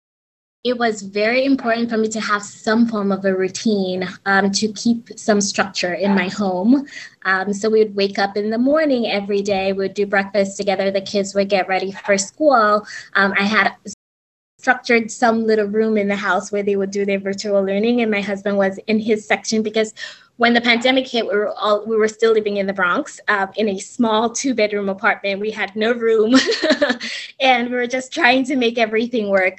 It 0.63 0.77
was 0.77 1.01
very 1.01 1.44
important 1.44 1.89
for 1.89 1.98
me 1.98 2.08
to 2.08 2.22
have 2.22 2.44
some 2.44 2.88
form 2.88 3.12
of 3.12 3.25
a 3.25 3.36
routine 3.36 4.08
um, 4.27 4.51
to 4.51 4.72
keep 4.74 5.10
some 5.18 5.41
structure 5.41 5.94
in 5.94 6.13
my 6.13 6.27
home. 6.27 6.86
Um, 7.25 7.51
so 7.51 7.70
we 7.70 7.80
would 7.80 7.96
wake 7.96 8.20
up 8.20 8.38
in 8.38 8.51
the 8.51 8.60
morning 8.60 9.08
every 9.08 9.41
day, 9.41 9.74
we 9.74 9.80
would 9.80 9.96
do 9.96 10.06
breakfast 10.06 10.58
together, 10.58 10.91
the 10.91 11.01
kids 11.01 11.34
would 11.34 11.50
get 11.50 11.68
ready 11.68 11.91
for 11.91 12.18
school. 12.18 12.86
Um, 13.13 13.34
I 13.39 13.44
had 13.44 13.75
structured 14.60 15.10
some 15.10 15.48
little 15.48 15.65
room 15.65 15.98
in 15.98 16.08
the 16.08 16.15
house 16.15 16.51
where 16.51 16.62
they 16.62 16.75
would 16.75 16.91
do 16.91 17.03
their 17.03 17.20
virtual 17.20 17.63
learning 17.63 18.01
and 18.01 18.12
my 18.12 18.22
husband 18.22 18.56
was 18.56 18.77
in 18.86 19.00
his 19.00 19.25
section 19.25 19.63
because 19.63 19.91
when 20.38 20.53
the 20.53 20.62
pandemic 20.62 21.08
hit 21.08 21.25
we 21.25 21.34
were 21.36 21.51
all 21.53 21.84
we 21.88 21.96
were 21.96 22.08
still 22.08 22.32
living 22.32 22.58
in 22.58 22.68
the 22.68 22.74
bronx 22.74 23.20
uh, 23.27 23.48
in 23.56 23.68
a 23.70 23.80
small 23.80 24.30
two 24.30 24.53
bedroom 24.53 24.88
apartment 24.88 25.41
we 25.41 25.50
had 25.50 25.75
no 25.75 25.91
room 25.94 26.36
and 27.39 27.72
we 27.72 27.75
were 27.75 27.88
just 27.88 28.13
trying 28.13 28.44
to 28.44 28.56
make 28.56 28.77
everything 28.77 29.30
work 29.30 29.58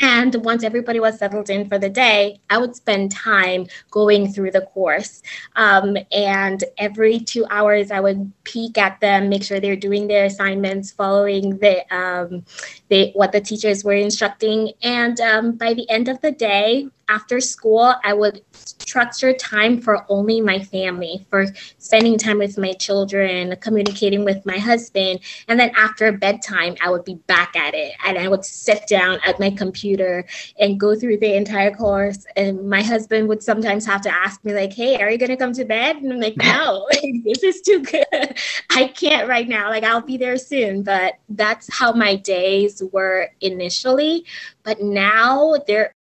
and 0.00 0.34
once 0.44 0.64
everybody 0.64 0.98
was 0.98 1.18
settled 1.18 1.50
in 1.50 1.68
for 1.68 1.78
the 1.78 1.90
day, 1.90 2.40
I 2.48 2.58
would 2.58 2.74
spend 2.74 3.12
time 3.12 3.66
going 3.90 4.32
through 4.32 4.52
the 4.52 4.62
course. 4.62 5.22
Um, 5.56 5.96
and 6.10 6.64
every 6.78 7.20
two 7.20 7.46
hours, 7.50 7.90
I 7.90 8.00
would 8.00 8.32
peek 8.44 8.78
at 8.78 9.00
them, 9.00 9.28
make 9.28 9.42
sure 9.42 9.60
they're 9.60 9.76
doing 9.76 10.08
their 10.08 10.24
assignments, 10.24 10.90
following 10.90 11.58
the, 11.58 11.84
um, 11.94 12.44
the 12.88 13.10
what 13.14 13.32
the 13.32 13.40
teachers 13.40 13.84
were 13.84 13.92
instructing. 13.92 14.72
And 14.82 15.20
um, 15.20 15.52
by 15.52 15.74
the 15.74 15.88
end 15.90 16.08
of 16.08 16.20
the 16.22 16.32
day, 16.32 16.88
after 17.08 17.40
school, 17.40 17.94
I 18.04 18.14
would 18.14 18.42
structure 18.80 19.32
time 19.32 19.80
for 19.80 20.04
only 20.08 20.40
my 20.40 20.58
family, 20.58 21.26
for 21.30 21.46
spending 21.78 22.18
time 22.18 22.38
with 22.38 22.58
my 22.58 22.72
children, 22.72 23.54
communicating 23.60 24.24
with 24.24 24.44
my 24.44 24.58
husband. 24.58 25.20
And 25.48 25.58
then 25.60 25.70
after 25.76 26.10
bedtime, 26.12 26.76
I 26.82 26.90
would 26.90 27.04
be 27.04 27.14
back 27.26 27.54
at 27.56 27.74
it. 27.74 27.92
And 28.04 28.18
I 28.18 28.28
would 28.28 28.44
sit 28.44 28.86
down 28.88 29.18
at 29.24 29.38
my 29.38 29.50
computer 29.50 30.24
and 30.58 30.80
go 30.80 30.94
through 30.94 31.18
the 31.18 31.34
entire 31.34 31.70
course. 31.70 32.26
And 32.36 32.68
my 32.68 32.82
husband 32.82 33.28
would 33.28 33.42
sometimes 33.42 33.86
have 33.86 34.00
to 34.02 34.12
ask 34.12 34.44
me, 34.44 34.54
like, 34.54 34.72
hey, 34.72 35.00
are 35.00 35.10
you 35.10 35.18
going 35.18 35.30
to 35.30 35.36
come 35.36 35.52
to 35.52 35.64
bed? 35.64 35.96
And 35.96 36.12
I'm 36.12 36.20
like, 36.20 36.36
no, 36.38 36.88
this 37.24 37.42
is 37.42 37.60
too 37.60 37.82
good. 37.82 38.38
I 38.70 38.88
can't 38.88 39.28
right 39.28 39.48
now. 39.48 39.70
Like, 39.70 39.84
I'll 39.84 40.00
be 40.00 40.16
there 40.16 40.36
soon. 40.36 40.82
But 40.82 41.14
that's 41.28 41.72
how 41.72 41.92
my 41.92 42.16
days 42.16 42.82
were 42.92 43.28
initially. 43.40 44.24
But 44.62 44.82
now 44.82 45.54
they're 45.66 45.92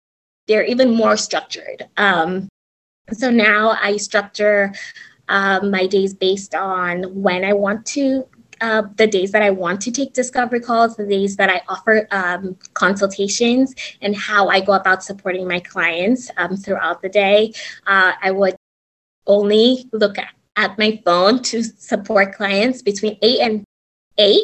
they're 0.49 0.65
even 0.65 0.89
more 0.95 1.15
structured. 1.15 1.87
Um, 1.95 2.48
so 3.11 3.29
now 3.29 3.77
I 3.81 3.97
structure 3.97 4.73
um, 5.27 5.71
my 5.71 5.87
days 5.87 6.13
based 6.13 6.55
on 6.55 7.03
when 7.03 7.43
I 7.45 7.53
want 7.53 7.85
to 7.87 8.25
uh, 8.61 8.83
the 8.97 9.07
days 9.07 9.31
that 9.31 9.41
I 9.41 9.51
want 9.51 9.79
to 9.81 9.91
take 9.91 10.13
discovery 10.13 10.59
calls, 10.59 10.97
the 10.97 11.05
days 11.05 11.37
that 11.37 11.49
I 11.49 11.61
offer 11.69 12.07
um, 12.11 12.57
consultations, 12.73 13.73
and 14.01 14.15
how 14.15 14.49
I 14.49 14.59
go 14.59 14.73
about 14.73 15.03
supporting 15.03 15.47
my 15.47 15.61
clients 15.61 16.29
um, 16.37 16.57
throughout 16.57 17.01
the 17.01 17.09
day. 17.09 17.53
Uh, 17.87 18.13
I 18.21 18.31
would 18.31 18.55
only 19.27 19.85
look 19.93 20.17
at, 20.17 20.33
at 20.55 20.77
my 20.77 21.01
phone 21.05 21.41
to 21.43 21.63
support 21.63 22.35
clients 22.35 22.81
between 22.81 23.17
8 23.21 23.39
and 23.39 23.63
8, 24.17 24.41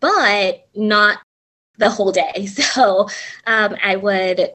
but 0.00 0.66
not 0.74 1.18
the 1.76 1.90
whole 1.90 2.12
day. 2.12 2.48
So 2.74 3.08
um, 3.46 3.76
I 3.82 3.96
would 3.96 4.52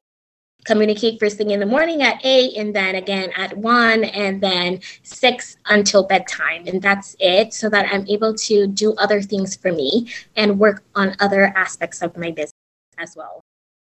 communicate 0.64 1.20
first 1.20 1.36
thing 1.36 1.50
in 1.50 1.60
the 1.60 1.66
morning 1.66 2.02
at 2.02 2.20
eight 2.24 2.56
and 2.56 2.74
then 2.74 2.94
again 2.94 3.30
at 3.36 3.56
one 3.56 4.04
and 4.04 4.40
then 4.42 4.80
six 5.02 5.56
until 5.66 6.02
bedtime 6.02 6.66
and 6.66 6.82
that's 6.82 7.14
it 7.20 7.52
so 7.52 7.68
that 7.68 7.86
i'm 7.92 8.06
able 8.08 8.34
to 8.34 8.66
do 8.66 8.94
other 8.94 9.22
things 9.22 9.54
for 9.56 9.72
me 9.72 10.10
and 10.36 10.58
work 10.58 10.82
on 10.94 11.14
other 11.20 11.46
aspects 11.56 12.02
of 12.02 12.16
my 12.16 12.30
business 12.30 12.52
as 12.98 13.14
well. 13.16 13.40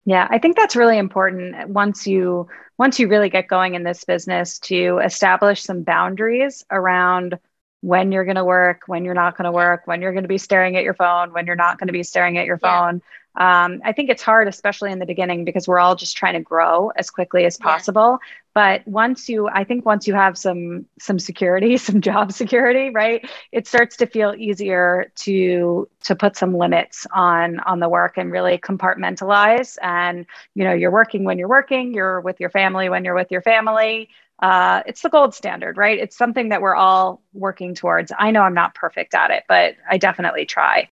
Yeah 0.05 0.27
i 0.29 0.37
think 0.37 0.55
that's 0.55 0.75
really 0.75 0.97
important 0.97 1.69
once 1.69 2.07
you 2.07 2.47
once 2.77 2.99
you 2.99 3.07
really 3.07 3.29
get 3.29 3.47
going 3.47 3.75
in 3.75 3.83
this 3.83 4.03
business 4.03 4.59
to 4.59 4.99
establish 5.03 5.61
some 5.61 5.83
boundaries 5.83 6.65
around 6.71 7.37
when 7.81 8.11
you're 8.11 8.25
going 8.25 8.35
to 8.35 8.45
work 8.45 8.83
when 8.87 9.03
you're 9.03 9.13
not 9.13 9.37
going 9.37 9.45
to 9.45 9.51
work 9.51 9.81
when 9.85 10.01
you're 10.01 10.13
going 10.13 10.23
to 10.23 10.29
be 10.29 10.37
staring 10.37 10.77
at 10.77 10.83
your 10.83 10.93
phone 10.93 11.33
when 11.33 11.45
you're 11.45 11.55
not 11.55 11.77
going 11.79 11.87
to 11.87 11.93
be 11.93 12.03
staring 12.03 12.37
at 12.37 12.45
your 12.45 12.57
phone 12.57 13.01
um, 13.35 13.81
I 13.85 13.93
think 13.93 14.09
it's 14.09 14.21
hard, 14.21 14.47
especially 14.47 14.91
in 14.91 14.99
the 14.99 15.05
beginning, 15.05 15.45
because 15.45 15.67
we're 15.67 15.79
all 15.79 15.95
just 15.95 16.17
trying 16.17 16.33
to 16.33 16.41
grow 16.41 16.89
as 16.97 17.09
quickly 17.09 17.45
as 17.45 17.57
possible. 17.57 18.19
Yeah. 18.21 18.27
But 18.53 18.87
once 18.87 19.29
you, 19.29 19.47
I 19.47 19.63
think 19.63 19.85
once 19.85 20.05
you 20.05 20.13
have 20.15 20.37
some 20.37 20.85
some 20.99 21.17
security, 21.17 21.77
some 21.89 22.01
job 22.01 22.33
security, 22.33 22.89
right, 22.89 23.27
it 23.53 23.67
starts 23.67 23.95
to 23.97 24.05
feel 24.05 24.35
easier 24.37 25.11
to 25.17 25.87
to 26.03 26.15
put 26.15 26.35
some 26.35 26.57
limits 26.57 27.07
on 27.13 27.59
on 27.61 27.79
the 27.79 27.87
work 27.87 28.17
and 28.17 28.31
really 28.31 28.57
compartmentalize. 28.57 29.77
And 29.81 30.25
you 30.53 30.65
know, 30.65 30.73
you're 30.73 30.91
working 30.91 31.23
when 31.23 31.37
you're 31.39 31.47
working, 31.47 31.93
you're 31.93 32.19
with 32.19 32.39
your 32.39 32.49
family 32.49 32.89
when 32.89 33.05
you're 33.05 33.15
with 33.15 33.31
your 33.31 33.41
family. 33.41 34.09
Uh, 34.41 34.81
it's 34.87 35.03
the 35.03 35.09
gold 35.09 35.35
standard, 35.35 35.77
right? 35.77 35.99
It's 35.99 36.17
something 36.17 36.49
that 36.49 36.61
we're 36.61 36.75
all 36.75 37.21
working 37.31 37.75
towards. 37.75 38.11
I 38.17 38.31
know 38.31 38.41
I'm 38.41 38.55
not 38.55 38.73
perfect 38.73 39.13
at 39.13 39.29
it, 39.29 39.43
but 39.47 39.75
I 39.89 39.97
definitely 39.97 40.45
try. 40.45 40.89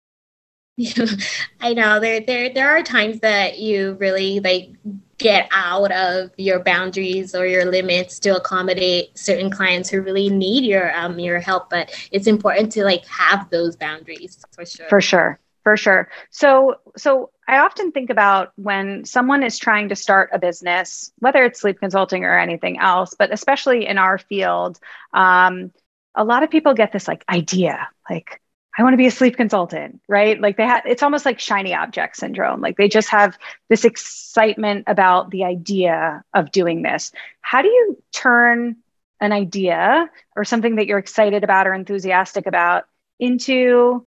I 1.60 1.74
know 1.74 2.00
there 2.00 2.20
there 2.20 2.52
there 2.52 2.70
are 2.70 2.82
times 2.82 3.20
that 3.20 3.58
you 3.58 3.92
really 4.00 4.40
like 4.40 4.70
get 5.18 5.48
out 5.52 5.92
of 5.92 6.30
your 6.38 6.60
boundaries 6.60 7.34
or 7.34 7.46
your 7.46 7.70
limits 7.70 8.18
to 8.20 8.36
accommodate 8.36 9.16
certain 9.16 9.50
clients 9.50 9.90
who 9.90 10.00
really 10.00 10.30
need 10.30 10.64
your 10.64 10.94
um 10.96 11.18
your 11.18 11.40
help 11.40 11.68
but 11.68 11.94
it's 12.10 12.26
important 12.26 12.72
to 12.72 12.84
like 12.84 13.04
have 13.06 13.48
those 13.50 13.76
boundaries 13.76 14.42
for 14.52 14.64
sure. 14.64 14.88
For 14.88 15.00
sure 15.00 15.40
for 15.62 15.76
sure. 15.76 16.08
So 16.30 16.76
so 16.96 17.30
i 17.48 17.58
often 17.58 17.92
think 17.92 18.10
about 18.10 18.52
when 18.56 19.04
someone 19.04 19.42
is 19.42 19.58
trying 19.58 19.88
to 19.88 19.96
start 19.96 20.30
a 20.32 20.38
business 20.38 21.12
whether 21.18 21.44
it's 21.44 21.60
sleep 21.60 21.80
consulting 21.80 22.24
or 22.24 22.38
anything 22.38 22.78
else 22.78 23.14
but 23.18 23.32
especially 23.32 23.86
in 23.86 23.98
our 23.98 24.18
field 24.18 24.78
um, 25.12 25.72
a 26.14 26.24
lot 26.24 26.42
of 26.42 26.50
people 26.50 26.74
get 26.74 26.92
this 26.92 27.08
like 27.08 27.24
idea 27.28 27.88
like 28.08 28.41
I 28.76 28.82
want 28.82 28.94
to 28.94 28.98
be 28.98 29.06
a 29.06 29.10
sleep 29.10 29.36
consultant, 29.36 30.00
right? 30.08 30.40
Like 30.40 30.56
they 30.56 30.64
have, 30.64 30.82
it's 30.86 31.02
almost 31.02 31.26
like 31.26 31.38
shiny 31.38 31.74
object 31.74 32.16
syndrome. 32.16 32.60
Like 32.60 32.78
they 32.78 32.88
just 32.88 33.10
have 33.10 33.36
this 33.68 33.84
excitement 33.84 34.84
about 34.86 35.30
the 35.30 35.44
idea 35.44 36.24
of 36.32 36.50
doing 36.52 36.82
this. 36.82 37.12
How 37.42 37.60
do 37.60 37.68
you 37.68 38.02
turn 38.12 38.76
an 39.20 39.32
idea 39.32 40.10
or 40.36 40.44
something 40.44 40.76
that 40.76 40.86
you're 40.86 40.98
excited 40.98 41.44
about 41.44 41.66
or 41.66 41.74
enthusiastic 41.74 42.46
about 42.46 42.84
into 43.18 44.06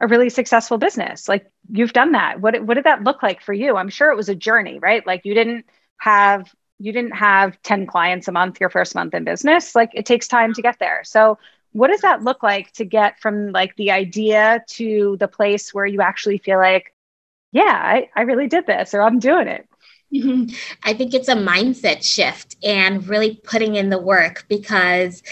a 0.00 0.08
really 0.08 0.28
successful 0.28 0.76
business? 0.76 1.28
Like 1.28 1.48
you've 1.70 1.92
done 1.92 2.12
that. 2.12 2.40
What, 2.40 2.60
what 2.64 2.74
did 2.74 2.84
that 2.84 3.04
look 3.04 3.22
like 3.22 3.40
for 3.40 3.52
you? 3.52 3.76
I'm 3.76 3.90
sure 3.90 4.10
it 4.10 4.16
was 4.16 4.28
a 4.28 4.34
journey, 4.34 4.80
right? 4.80 5.06
Like 5.06 5.24
you 5.24 5.34
didn't 5.34 5.66
have 5.98 6.52
you 6.80 6.92
didn't 6.92 7.12
have 7.12 7.60
10 7.62 7.86
clients 7.86 8.26
a 8.26 8.32
month 8.32 8.58
your 8.58 8.70
first 8.70 8.94
month 8.94 9.12
in 9.12 9.22
business 9.22 9.74
like 9.74 9.90
it 9.92 10.06
takes 10.06 10.26
time 10.26 10.54
to 10.54 10.62
get 10.62 10.78
there 10.78 11.02
so 11.04 11.38
what 11.72 11.88
does 11.88 12.00
that 12.00 12.22
look 12.22 12.42
like 12.42 12.72
to 12.72 12.84
get 12.84 13.20
from 13.20 13.52
like 13.52 13.76
the 13.76 13.90
idea 13.90 14.62
to 14.66 15.16
the 15.20 15.28
place 15.28 15.72
where 15.72 15.86
you 15.86 16.00
actually 16.00 16.38
feel 16.38 16.58
like 16.58 16.94
yeah 17.52 17.80
i, 17.82 18.08
I 18.14 18.22
really 18.22 18.48
did 18.48 18.66
this 18.66 18.94
or 18.94 19.02
i'm 19.02 19.18
doing 19.18 19.48
it 19.48 19.68
mm-hmm. 20.12 20.54
I 20.82 20.94
think 20.94 21.14
it's 21.14 21.28
a 21.28 21.34
mindset 21.34 22.02
shift 22.02 22.56
and 22.62 23.06
really 23.06 23.40
putting 23.44 23.76
in 23.76 23.90
the 23.90 23.98
work 23.98 24.44
because 24.48 25.22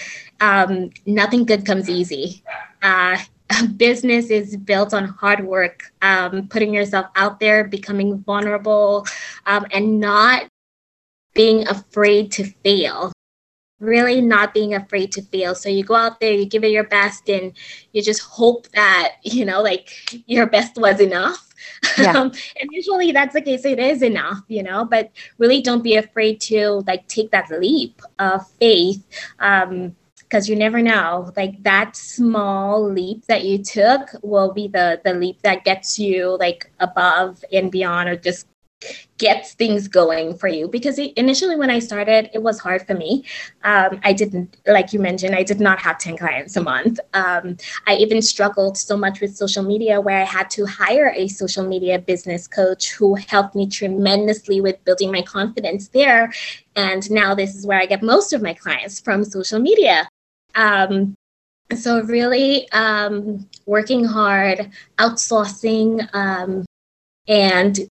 um, 0.40 0.90
nothing 1.06 1.44
good 1.44 1.66
comes 1.66 1.90
easy. 1.90 2.44
Uh, 2.82 3.18
business 3.76 4.30
is 4.30 4.56
built 4.56 4.92
on 4.94 5.06
hard 5.06 5.44
work, 5.44 5.92
um, 6.02 6.48
putting 6.48 6.74
yourself 6.74 7.06
out 7.16 7.40
there, 7.40 7.64
becoming 7.64 8.18
vulnerable, 8.18 9.06
um, 9.46 9.66
and 9.72 9.98
not 10.00 10.46
being 11.34 11.66
afraid 11.68 12.30
to 12.32 12.44
fail 12.44 13.12
really 13.80 14.20
not 14.20 14.54
being 14.54 14.74
afraid 14.74 15.12
to 15.12 15.22
fail. 15.22 15.54
So 15.54 15.68
you 15.68 15.84
go 15.84 15.94
out 15.94 16.20
there, 16.20 16.32
you 16.32 16.46
give 16.46 16.64
it 16.64 16.70
your 16.70 16.84
best, 16.84 17.28
and 17.28 17.52
you 17.92 18.02
just 18.02 18.22
hope 18.22 18.68
that, 18.70 19.16
you 19.22 19.44
know, 19.44 19.62
like 19.62 19.90
your 20.26 20.46
best 20.46 20.76
was 20.76 21.00
enough. 21.00 21.44
Yeah. 21.96 22.12
Um, 22.18 22.32
and 22.60 22.68
usually 22.72 23.12
that's 23.12 23.34
the 23.34 23.42
case, 23.42 23.64
it 23.64 23.78
is 23.78 24.02
enough, 24.02 24.40
you 24.48 24.62
know, 24.62 24.84
but 24.84 25.10
really 25.38 25.60
don't 25.60 25.82
be 25.82 25.96
afraid 25.96 26.40
to 26.42 26.82
like 26.86 27.06
take 27.08 27.30
that 27.30 27.50
leap 27.50 28.00
of 28.18 28.48
faith. 28.58 29.04
Um, 29.38 29.94
because 30.28 30.48
you 30.48 30.56
never 30.56 30.82
know 30.82 31.32
like 31.36 31.62
that 31.62 31.96
small 31.96 32.86
leap 32.86 33.24
that 33.26 33.44
you 33.44 33.58
took 33.62 34.10
will 34.22 34.52
be 34.52 34.68
the 34.68 35.00
the 35.04 35.14
leap 35.14 35.40
that 35.40 35.64
gets 35.64 35.98
you 35.98 36.36
like 36.38 36.70
above 36.80 37.42
and 37.50 37.72
beyond 37.72 38.10
or 38.10 38.16
just 38.16 38.46
gets 39.18 39.54
things 39.54 39.88
going 39.88 40.36
for 40.36 40.48
you. 40.48 40.68
Because 40.68 40.98
initially 40.98 41.56
when 41.56 41.70
i 41.70 41.78
started 41.78 42.30
it 42.32 42.42
was 42.42 42.60
hard 42.60 42.86
for 42.86 42.94
me. 42.94 43.24
Um, 43.64 44.00
i 44.04 44.12
didn't 44.12 44.56
like 44.66 44.92
you 44.92 45.00
mentioned 45.00 45.34
i 45.34 45.42
did 45.42 45.60
not 45.60 45.78
have 45.80 45.98
10 45.98 46.16
clients 46.16 46.56
a 46.56 46.62
month. 46.62 47.00
Um, 47.14 47.56
i 47.86 47.94
even 47.96 48.22
struggled 48.22 48.78
so 48.78 48.96
much 48.96 49.20
with 49.20 49.36
social 49.36 49.62
media 49.62 50.00
where 50.00 50.20
i 50.20 50.24
had 50.24 50.48
to 50.50 50.64
hire 50.66 51.12
a 51.14 51.28
social 51.28 51.66
media 51.66 51.98
business 51.98 52.46
coach 52.46 52.92
who 52.92 53.14
helped 53.16 53.54
me 53.54 53.68
tremendously 53.68 54.60
with 54.60 54.82
building 54.84 55.10
my 55.10 55.22
confidence 55.22 55.88
there. 55.88 56.32
And 56.76 57.10
now 57.10 57.34
this 57.34 57.54
is 57.54 57.66
where 57.66 57.80
i 57.80 57.86
get 57.86 58.02
most 58.02 58.32
of 58.32 58.42
my 58.42 58.54
clients 58.54 59.00
from 59.00 59.24
social 59.24 59.58
media. 59.58 60.08
Um, 60.54 61.14
so 61.76 62.02
really 62.02 62.70
um, 62.72 63.46
working 63.66 64.04
hard 64.04 64.70
outsourcing 64.98 66.08
um, 66.14 66.64
and 67.26 67.88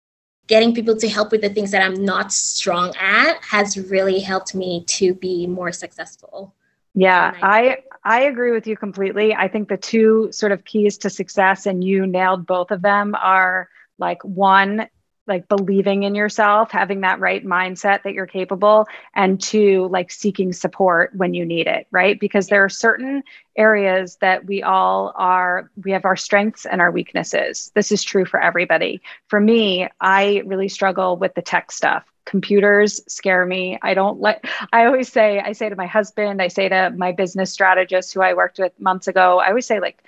getting 0.51 0.75
people 0.75 0.97
to 0.97 1.09
help 1.09 1.31
with 1.31 1.43
the 1.43 1.49
things 1.49 1.71
that 1.71 1.81
I'm 1.81 2.05
not 2.05 2.33
strong 2.33 2.93
at 2.99 3.43
has 3.45 3.79
really 3.79 4.19
helped 4.19 4.53
me 4.53 4.85
to 4.99 5.15
be 5.15 5.47
more 5.47 5.71
successful. 5.71 6.53
Yeah, 6.93 7.33
I 7.41 7.79
I 8.03 8.23
agree 8.23 8.51
with 8.51 8.67
you 8.67 8.77
completely. 8.77 9.33
I 9.33 9.47
think 9.47 9.69
the 9.69 9.77
two 9.77 10.29
sort 10.33 10.51
of 10.51 10.65
keys 10.65 10.99
to 10.99 11.09
success 11.09 11.67
and 11.67 11.85
you 11.85 12.05
nailed 12.05 12.47
both 12.47 12.73
of 12.73 12.83
them 12.83 13.15
are 13.15 13.69
like 13.99 14.23
one 14.25 14.89
like 15.31 15.49
believing 15.49 16.03
in 16.03 16.15
yourself, 16.15 16.71
having 16.71 17.01
that 17.01 17.21
right 17.21 17.47
mindset 17.47 18.03
that 18.03 18.13
you're 18.13 18.27
capable, 18.27 18.87
and 19.15 19.41
two, 19.41 19.89
like 19.91 20.11
seeking 20.11 20.53
support 20.53 21.15
when 21.15 21.33
you 21.33 21.47
need 21.47 21.67
it, 21.67 21.87
right? 21.91 22.21
Because 22.21 22.49
there 22.49 22.63
are 22.63 22.69
certain 22.69 23.23
areas 23.57 24.17
that 24.21 24.45
we 24.45 24.63
all 24.63 25.15
are, 25.17 25.71
we 25.83 25.93
have 25.93 26.05
our 26.05 26.17
strengths 26.17 26.67
and 26.67 26.83
our 26.83 26.91
weaknesses. 26.91 27.73
This 27.75 27.91
is 27.91 28.03
true 28.03 28.27
for 28.27 28.43
everybody. 28.43 29.01
For 29.29 29.41
me, 29.41 29.89
I 30.01 30.43
really 30.45 30.69
struggle 30.69 31.17
with 31.17 31.35
the 31.35 31.43
tech 31.43 31.73
stuff. 31.73 32.05
Computers 32.27 33.01
scare 33.09 33.47
me. 33.47 33.79
I 33.83 33.95
don't 33.95 34.21
let, 34.21 34.45
I 34.73 34.85
always 34.85 35.11
say, 35.11 35.41
I 35.41 35.53
say 35.53 35.69
to 35.69 35.77
my 35.77 35.87
husband, 35.87 36.43
I 36.43 36.49
say 36.49 36.69
to 36.69 36.93
my 36.97 37.13
business 37.13 37.53
strategist 37.53 38.13
who 38.13 38.21
I 38.21 38.35
worked 38.35 38.59
with 38.59 38.79
months 38.79 39.09
ago, 39.09 39.41
I 39.41 39.49
always 39.49 39.67
say, 39.67 39.81
like, 39.81 40.03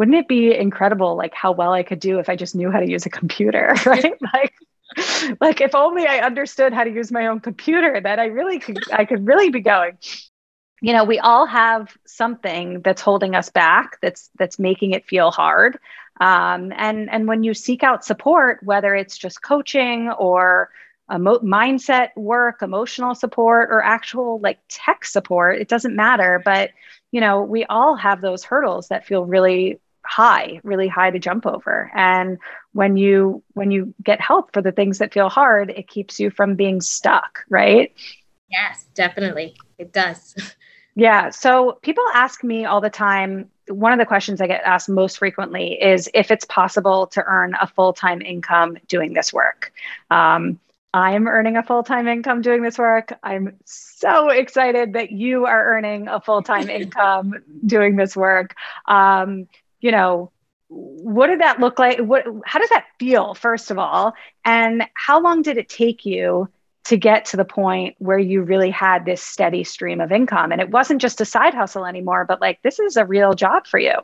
wouldn't 0.00 0.16
it 0.16 0.28
be 0.28 0.56
incredible 0.56 1.14
like 1.14 1.34
how 1.34 1.52
well 1.52 1.74
I 1.74 1.82
could 1.82 2.00
do 2.00 2.20
if 2.20 2.30
I 2.30 2.34
just 2.34 2.54
knew 2.54 2.70
how 2.70 2.80
to 2.80 2.88
use 2.88 3.04
a 3.04 3.10
computer, 3.10 3.74
right? 3.86 4.14
like 4.32 4.54
like 5.42 5.60
if 5.60 5.74
only 5.74 6.06
I 6.06 6.20
understood 6.20 6.72
how 6.72 6.84
to 6.84 6.90
use 6.90 7.12
my 7.12 7.26
own 7.26 7.40
computer, 7.40 8.00
that 8.00 8.18
I 8.18 8.24
really 8.24 8.58
could 8.58 8.78
I 8.90 9.04
could 9.04 9.26
really 9.26 9.50
be 9.50 9.60
going. 9.60 9.98
You 10.80 10.94
know, 10.94 11.04
we 11.04 11.18
all 11.18 11.44
have 11.44 11.94
something 12.06 12.80
that's 12.80 13.02
holding 13.02 13.34
us 13.34 13.50
back, 13.50 13.98
that's 14.00 14.30
that's 14.38 14.58
making 14.58 14.92
it 14.92 15.06
feel 15.06 15.30
hard. 15.30 15.78
Um, 16.18 16.72
and 16.74 17.10
and 17.10 17.28
when 17.28 17.44
you 17.44 17.52
seek 17.52 17.82
out 17.82 18.02
support, 18.02 18.60
whether 18.62 18.94
it's 18.94 19.18
just 19.18 19.42
coaching 19.42 20.08
or 20.08 20.70
emo- 21.14 21.40
mindset 21.40 22.16
work, 22.16 22.62
emotional 22.62 23.14
support, 23.14 23.68
or 23.70 23.84
actual 23.84 24.40
like 24.40 24.60
tech 24.70 25.04
support, 25.04 25.60
it 25.60 25.68
doesn't 25.68 25.94
matter. 25.94 26.40
But 26.42 26.70
you 27.12 27.20
know, 27.20 27.42
we 27.42 27.66
all 27.66 27.96
have 27.96 28.22
those 28.22 28.44
hurdles 28.44 28.88
that 28.88 29.04
feel 29.04 29.26
really 29.26 29.78
high 30.04 30.60
really 30.64 30.88
high 30.88 31.10
to 31.10 31.18
jump 31.18 31.46
over 31.46 31.90
and 31.94 32.38
when 32.72 32.96
you 32.96 33.42
when 33.52 33.70
you 33.70 33.94
get 34.02 34.20
help 34.20 34.52
for 34.52 34.62
the 34.62 34.72
things 34.72 34.98
that 34.98 35.12
feel 35.12 35.28
hard 35.28 35.70
it 35.70 35.88
keeps 35.88 36.18
you 36.18 36.30
from 36.30 36.54
being 36.54 36.80
stuck 36.80 37.44
right 37.48 37.92
yes 38.50 38.86
definitely 38.94 39.54
it 39.78 39.92
does 39.92 40.34
Yeah. 40.96 41.30
So 41.30 41.78
people 41.82 42.04
ask 42.14 42.42
me 42.42 42.64
all 42.64 42.80
the 42.80 42.90
time. 42.90 43.48
One 43.68 43.92
of 43.92 43.98
the 43.98 44.06
questions 44.06 44.40
I 44.40 44.46
get 44.46 44.62
asked 44.64 44.88
most 44.88 45.18
frequently 45.18 45.80
is 45.80 46.10
if 46.14 46.30
it's 46.30 46.44
possible 46.44 47.06
to 47.08 47.24
earn 47.24 47.54
a 47.60 47.66
full 47.66 47.92
time 47.92 48.20
income 48.20 48.76
doing 48.88 49.12
this 49.12 49.32
work. 49.32 49.72
Um, 50.10 50.58
I'm 50.92 51.28
earning 51.28 51.56
a 51.56 51.62
full 51.62 51.84
time 51.84 52.08
income 52.08 52.42
doing 52.42 52.62
this 52.62 52.76
work. 52.76 53.12
I'm 53.22 53.56
so 53.64 54.28
excited 54.28 54.94
that 54.94 55.12
you 55.12 55.46
are 55.46 55.64
earning 55.76 56.08
a 56.08 56.20
full 56.20 56.42
time 56.42 56.68
income 56.80 57.34
doing 57.64 57.96
this 57.96 58.16
work. 58.16 58.56
Um, 58.86 59.46
you 59.80 59.90
know, 59.92 60.30
what 60.68 61.26
did 61.26 61.40
that 61.40 61.58
look 61.58 61.78
like? 61.78 61.98
What, 61.98 62.24
how 62.44 62.60
does 62.60 62.68
that 62.70 62.86
feel, 62.98 63.34
first 63.34 63.70
of 63.70 63.78
all? 63.78 64.14
And 64.44 64.84
how 64.94 65.20
long 65.20 65.42
did 65.42 65.56
it 65.56 65.68
take 65.68 66.06
you 66.06 66.48
to 66.84 66.96
get 66.96 67.24
to 67.26 67.36
the 67.36 67.44
point 67.44 67.96
where 67.98 68.18
you 68.18 68.42
really 68.42 68.70
had 68.70 69.04
this 69.04 69.20
steady 69.20 69.64
stream 69.64 70.00
of 70.00 70.12
income? 70.12 70.52
And 70.52 70.60
it 70.60 70.70
wasn't 70.70 71.00
just 71.00 71.20
a 71.20 71.24
side 71.24 71.54
hustle 71.54 71.86
anymore, 71.86 72.24
but 72.24 72.40
like 72.40 72.62
this 72.62 72.78
is 72.78 72.96
a 72.96 73.04
real 73.04 73.34
job 73.34 73.66
for 73.66 73.78
you. 73.78 73.94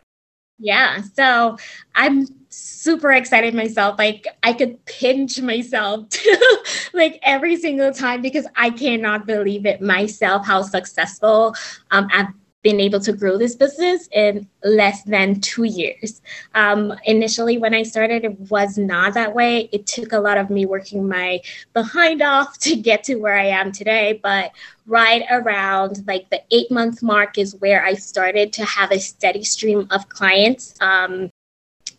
Yeah. 0.58 1.02
So 1.14 1.58
I'm 1.94 2.26
super 2.48 3.12
excited 3.12 3.54
myself. 3.54 3.98
Like 3.98 4.26
I 4.42 4.54
could 4.54 4.84
pinch 4.86 5.40
myself 5.40 6.06
like 6.94 7.18
every 7.22 7.56
single 7.56 7.92
time 7.92 8.22
because 8.22 8.46
I 8.56 8.70
cannot 8.70 9.26
believe 9.26 9.66
it 9.66 9.82
myself 9.82 10.46
how 10.46 10.62
successful 10.62 11.54
um, 11.90 12.08
I've 12.12 12.28
been 12.66 12.80
able 12.80 12.98
to 12.98 13.12
grow 13.12 13.38
this 13.38 13.54
business 13.54 14.08
in 14.10 14.44
less 14.64 15.04
than 15.04 15.40
two 15.40 15.62
years. 15.62 16.20
Um, 16.56 16.92
initially, 17.04 17.58
when 17.58 17.74
I 17.74 17.84
started, 17.84 18.24
it 18.24 18.40
was 18.50 18.76
not 18.76 19.14
that 19.14 19.36
way. 19.36 19.68
It 19.70 19.86
took 19.86 20.10
a 20.10 20.18
lot 20.18 20.36
of 20.36 20.50
me 20.50 20.66
working 20.66 21.08
my 21.08 21.42
behind 21.74 22.22
off 22.22 22.58
to 22.66 22.74
get 22.74 23.04
to 23.04 23.14
where 23.14 23.38
I 23.38 23.46
am 23.60 23.70
today. 23.70 24.18
But 24.20 24.50
right 24.84 25.22
around 25.30 26.04
like 26.08 26.28
the 26.30 26.42
eight 26.50 26.68
month 26.72 27.04
mark 27.04 27.38
is 27.38 27.54
where 27.60 27.84
I 27.84 27.94
started 27.94 28.52
to 28.54 28.64
have 28.64 28.90
a 28.90 28.98
steady 28.98 29.44
stream 29.44 29.86
of 29.90 30.08
clients. 30.08 30.74
Um, 30.80 31.30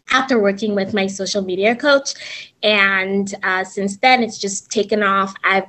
after 0.09 0.39
working 0.39 0.75
with 0.75 0.93
my 0.93 1.07
social 1.07 1.41
media 1.41 1.75
coach. 1.75 2.09
And 2.63 3.33
uh, 3.43 3.63
since 3.63 3.97
then, 3.97 4.23
it's 4.23 4.37
just 4.37 4.69
taken 4.69 5.03
off. 5.03 5.33
I've 5.43 5.67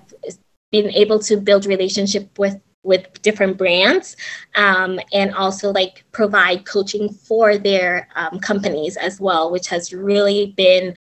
been 0.70 0.90
able 0.90 1.18
to 1.20 1.36
build 1.36 1.66
relationship 1.66 2.38
with 2.38 2.60
with 2.88 3.22
different 3.22 3.56
brands 3.56 4.16
um, 4.56 4.98
and 5.12 5.34
also 5.34 5.70
like 5.70 6.04
provide 6.10 6.64
coaching 6.64 7.12
for 7.12 7.56
their 7.58 8.08
um, 8.16 8.40
companies 8.40 8.96
as 8.96 9.20
well 9.20 9.50
which 9.52 9.68
has 9.68 9.92
really 9.92 10.54
been 10.56 10.96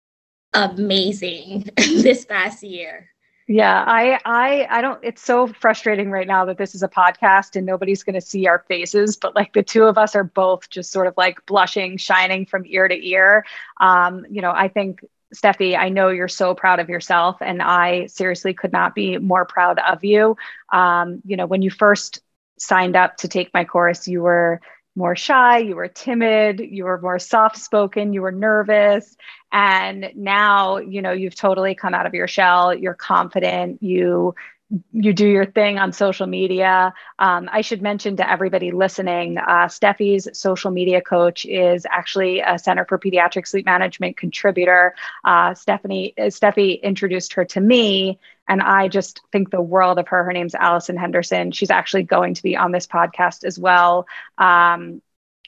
amazing 0.54 1.68
this 1.76 2.24
past 2.24 2.62
year. 2.62 3.08
Yeah 3.46 3.84
i 3.86 4.18
i 4.24 4.66
i 4.70 4.80
don't 4.80 4.98
it's 5.04 5.20
so 5.20 5.46
frustrating 5.46 6.10
right 6.10 6.26
now 6.26 6.46
that 6.46 6.56
this 6.56 6.74
is 6.74 6.82
a 6.82 6.88
podcast 6.88 7.56
and 7.56 7.66
nobody's 7.66 8.02
going 8.02 8.14
to 8.14 8.20
see 8.22 8.46
our 8.46 8.64
faces 8.68 9.16
but 9.18 9.34
like 9.34 9.52
the 9.52 9.62
two 9.62 9.84
of 9.84 9.98
us 9.98 10.16
are 10.16 10.24
both 10.24 10.70
just 10.70 10.90
sort 10.90 11.06
of 11.06 11.14
like 11.18 11.44
blushing 11.44 11.98
shining 11.98 12.46
from 12.46 12.64
ear 12.64 12.88
to 12.88 13.06
ear. 13.06 13.44
Um 13.82 14.24
you 14.30 14.40
know 14.40 14.50
i 14.50 14.68
think 14.68 15.04
Steffi, 15.34 15.76
I 15.76 15.88
know 15.88 16.08
you're 16.08 16.28
so 16.28 16.54
proud 16.54 16.80
of 16.80 16.88
yourself, 16.88 17.36
and 17.40 17.60
I 17.60 18.06
seriously 18.06 18.54
could 18.54 18.72
not 18.72 18.94
be 18.94 19.18
more 19.18 19.44
proud 19.44 19.78
of 19.78 20.04
you. 20.04 20.36
Um, 20.72 21.20
you 21.24 21.36
know, 21.36 21.46
when 21.46 21.62
you 21.62 21.70
first 21.70 22.20
signed 22.58 22.96
up 22.96 23.16
to 23.18 23.28
take 23.28 23.52
my 23.52 23.64
course, 23.64 24.06
you 24.06 24.22
were 24.22 24.60
more 24.96 25.16
shy, 25.16 25.58
you 25.58 25.74
were 25.74 25.88
timid, 25.88 26.60
you 26.60 26.84
were 26.84 27.00
more 27.00 27.18
soft 27.18 27.58
spoken, 27.58 28.12
you 28.12 28.22
were 28.22 28.32
nervous. 28.32 29.16
And 29.50 30.12
now, 30.14 30.76
you 30.76 31.02
know, 31.02 31.12
you've 31.12 31.34
totally 31.34 31.74
come 31.74 31.94
out 31.94 32.06
of 32.06 32.14
your 32.14 32.28
shell, 32.28 32.72
you're 32.72 32.94
confident, 32.94 33.82
you 33.82 34.34
you 34.92 35.12
do 35.12 35.26
your 35.26 35.46
thing 35.46 35.78
on 35.78 35.92
social 35.92 36.26
media. 36.26 36.92
Um, 37.18 37.48
I 37.52 37.60
should 37.60 37.82
mention 37.82 38.16
to 38.16 38.28
everybody 38.30 38.72
listening, 38.72 39.38
uh, 39.38 39.68
Steffi's 39.68 40.28
social 40.38 40.70
media 40.70 41.00
coach 41.00 41.44
is 41.44 41.86
actually 41.88 42.40
a 42.40 42.58
Center 42.58 42.84
for 42.84 42.98
Pediatric 42.98 43.46
Sleep 43.46 43.66
Management 43.66 44.16
contributor. 44.16 44.94
Uh, 45.24 45.54
Stephanie, 45.54 46.14
Steffi 46.18 46.82
introduced 46.82 47.34
her 47.34 47.44
to 47.44 47.60
me, 47.60 48.18
and 48.48 48.60
I 48.60 48.88
just 48.88 49.20
think 49.32 49.50
the 49.50 49.62
world 49.62 49.98
of 49.98 50.08
her. 50.08 50.24
Her 50.24 50.32
name's 50.32 50.54
Allison 50.54 50.96
Henderson. 50.96 51.52
She's 51.52 51.70
actually 51.70 52.02
going 52.02 52.34
to 52.34 52.42
be 52.42 52.56
on 52.56 52.72
this 52.72 52.86
podcast 52.86 53.44
as 53.44 53.58
well. 53.58 54.06
Um, 54.38 55.02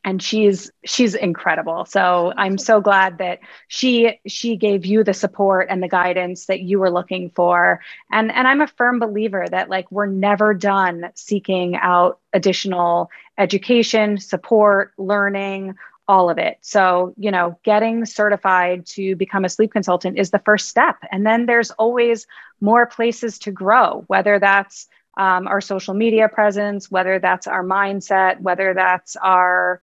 and 0.06 0.22
she's 0.22 0.70
she's 0.84 1.14
incredible. 1.14 1.84
So 1.84 2.32
i'm 2.36 2.56
so 2.56 2.80
glad 2.80 3.18
that 3.18 3.40
she 3.68 4.18
she 4.26 4.56
gave 4.56 4.86
you 4.86 5.04
the 5.04 5.12
support 5.12 5.66
and 5.68 5.82
the 5.82 5.88
guidance 5.88 6.46
that 6.46 6.60
you 6.60 6.78
were 6.78 6.90
looking 6.90 7.28
for. 7.30 7.80
And 8.10 8.32
and 8.32 8.48
i'm 8.48 8.62
a 8.62 8.68
firm 8.68 8.98
believer 9.00 9.46
that 9.50 9.68
like 9.68 9.90
we're 9.90 10.06
never 10.06 10.54
done 10.54 11.10
seeking 11.14 11.76
out 11.76 12.20
additional 12.32 13.10
education 13.36 14.16
support 14.18 14.92
learning 14.96 15.74
all 16.08 16.30
of 16.30 16.38
it. 16.38 16.58
So 16.60 17.12
you 17.18 17.32
know 17.32 17.58
getting 17.64 18.06
certified 18.06 18.86
to 18.94 19.16
become 19.16 19.44
a 19.44 19.48
sleep 19.48 19.72
consultant 19.72 20.18
is 20.18 20.30
the 20.30 20.38
first 20.38 20.68
step. 20.68 20.96
And 21.10 21.26
then 21.26 21.46
there's 21.46 21.72
always 21.72 22.28
more 22.60 22.86
places 22.86 23.40
to 23.40 23.50
grow 23.50 24.04
whether 24.06 24.38
that's 24.38 24.86
um, 25.18 25.48
our 25.48 25.62
social 25.62 25.94
media 25.94 26.28
presence, 26.28 26.90
whether 26.90 27.18
that's 27.18 27.46
our 27.46 27.64
mindset, 27.64 28.38
whether 28.40 28.74
that's 28.74 29.16
our 29.16 29.80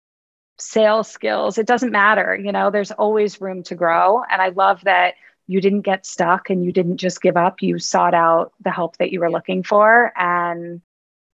sales 0.60 1.08
skills. 1.08 1.58
It 1.58 1.66
doesn't 1.66 1.92
matter 1.92 2.36
you 2.36 2.52
know 2.52 2.70
there's 2.70 2.92
always 2.92 3.40
room 3.40 3.62
to 3.64 3.74
grow. 3.74 4.22
And 4.30 4.40
i 4.42 4.48
love 4.50 4.82
that 4.84 5.14
you 5.46 5.60
didn't 5.60 5.80
get 5.82 6.06
stuck 6.06 6.48
and 6.50 6.64
you 6.64 6.72
didn't 6.72 6.98
just 6.98 7.20
give 7.20 7.36
up. 7.36 7.60
You 7.60 7.78
sought 7.80 8.14
out 8.14 8.52
the 8.60 8.70
help 8.70 8.96
that 8.98 9.10
you 9.10 9.20
were 9.20 9.30
looking 9.30 9.62
for 9.64 10.12
and 10.16 10.80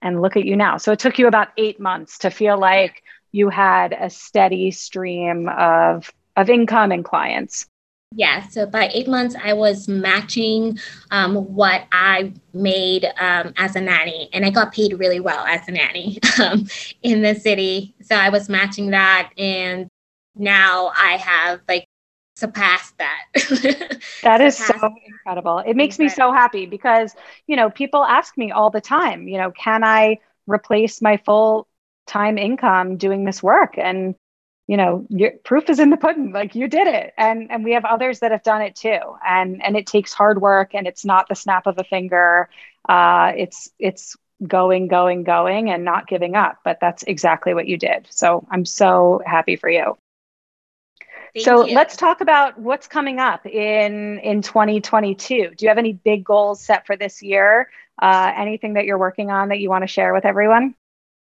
and 0.02 0.22
look 0.22 0.36
at 0.36 0.44
you 0.44 0.56
now. 0.56 0.76
So 0.78 0.92
it 0.92 0.98
took 0.98 1.18
you 1.18 1.26
about 1.26 1.48
8 1.56 1.80
months 1.80 2.18
to 2.18 2.30
feel 2.30 2.58
like 2.58 3.02
you 3.32 3.50
had 3.50 3.92
a 3.92 4.08
steady 4.10 4.70
stream 4.70 5.48
of 5.48 6.10
of 6.36 6.50
income 6.50 6.92
and 6.92 7.04
clients 7.04 7.66
yeah, 8.14 8.46
so 8.48 8.66
by 8.66 8.88
eight 8.92 9.08
months, 9.08 9.34
I 9.42 9.52
was 9.52 9.88
matching 9.88 10.78
um, 11.10 11.34
what 11.54 11.86
I 11.92 12.32
made 12.54 13.04
um, 13.18 13.52
as 13.56 13.76
a 13.76 13.80
nanny, 13.80 14.30
and 14.32 14.44
I 14.44 14.50
got 14.50 14.72
paid 14.72 14.98
really 14.98 15.20
well 15.20 15.44
as 15.44 15.66
a 15.68 15.72
nanny 15.72 16.18
um, 16.42 16.66
in 17.02 17.22
the 17.22 17.34
city. 17.34 17.94
So 18.02 18.14
I 18.14 18.28
was 18.28 18.48
matching 18.48 18.90
that, 18.90 19.30
and 19.36 19.88
now 20.36 20.92
I 20.96 21.16
have 21.16 21.60
like 21.68 21.86
surpassed 22.36 22.96
that. 22.98 23.24
that 24.22 24.40
is 24.40 24.56
so 24.56 24.74
incredible. 25.06 25.58
It 25.58 25.74
makes 25.74 25.98
me 25.98 26.08
so 26.08 26.32
happy 26.32 26.66
because, 26.66 27.14
you 27.46 27.56
know, 27.56 27.70
people 27.70 28.04
ask 28.04 28.36
me 28.38 28.52
all 28.52 28.70
the 28.70 28.80
time, 28.80 29.26
you 29.26 29.38
know, 29.38 29.50
can 29.50 29.82
I 29.82 30.18
replace 30.46 31.02
my 31.02 31.16
full 31.16 31.66
time 32.06 32.38
income 32.38 32.98
doing 32.98 33.24
this 33.24 33.42
work? 33.42 33.74
And 33.78 34.14
you 34.66 34.76
know 34.76 35.06
your 35.08 35.32
proof 35.44 35.70
is 35.70 35.78
in 35.78 35.90
the 35.90 35.96
pudding 35.96 36.32
like 36.32 36.54
you 36.54 36.68
did 36.68 36.86
it. 36.86 37.12
And 37.16 37.50
and 37.50 37.64
we 37.64 37.72
have 37.72 37.84
others 37.84 38.20
that 38.20 38.32
have 38.32 38.42
done 38.42 38.62
it 38.62 38.74
too. 38.74 38.98
And 39.26 39.62
and 39.62 39.76
it 39.76 39.86
takes 39.86 40.12
hard 40.12 40.40
work 40.40 40.74
and 40.74 40.86
it's 40.86 41.04
not 41.04 41.28
the 41.28 41.34
snap 41.34 41.66
of 41.66 41.78
a 41.78 41.84
finger. 41.84 42.48
Uh, 42.88 43.32
it's 43.36 43.70
it's 43.78 44.16
going 44.46 44.86
going 44.86 45.24
going 45.24 45.70
and 45.70 45.82
not 45.82 46.06
giving 46.06 46.36
up 46.36 46.58
but 46.62 46.76
that's 46.78 47.02
exactly 47.04 47.54
what 47.54 47.66
you 47.66 47.78
did. 47.78 48.06
So 48.10 48.46
i'm 48.50 48.66
so 48.66 49.22
happy 49.24 49.56
for 49.56 49.70
you. 49.70 49.96
Thank 51.32 51.44
so 51.44 51.64
you. 51.64 51.74
let's 51.74 51.96
talk 51.96 52.20
about 52.20 52.58
what's 52.58 52.86
coming 52.86 53.18
up 53.18 53.46
in 53.46 54.18
in 54.18 54.42
2022 54.42 55.54
do 55.56 55.64
you 55.64 55.68
have 55.68 55.78
any 55.78 55.94
big 55.94 56.24
goals 56.24 56.60
set 56.60 56.86
for 56.86 56.96
this 56.96 57.22
year? 57.22 57.70
Uh, 58.00 58.30
anything 58.36 58.74
that 58.74 58.84
you're 58.84 58.98
working 58.98 59.30
on 59.30 59.48
that 59.48 59.58
you 59.58 59.70
want 59.70 59.82
to 59.82 59.88
share 59.88 60.12
with 60.12 60.26
everyone 60.26 60.74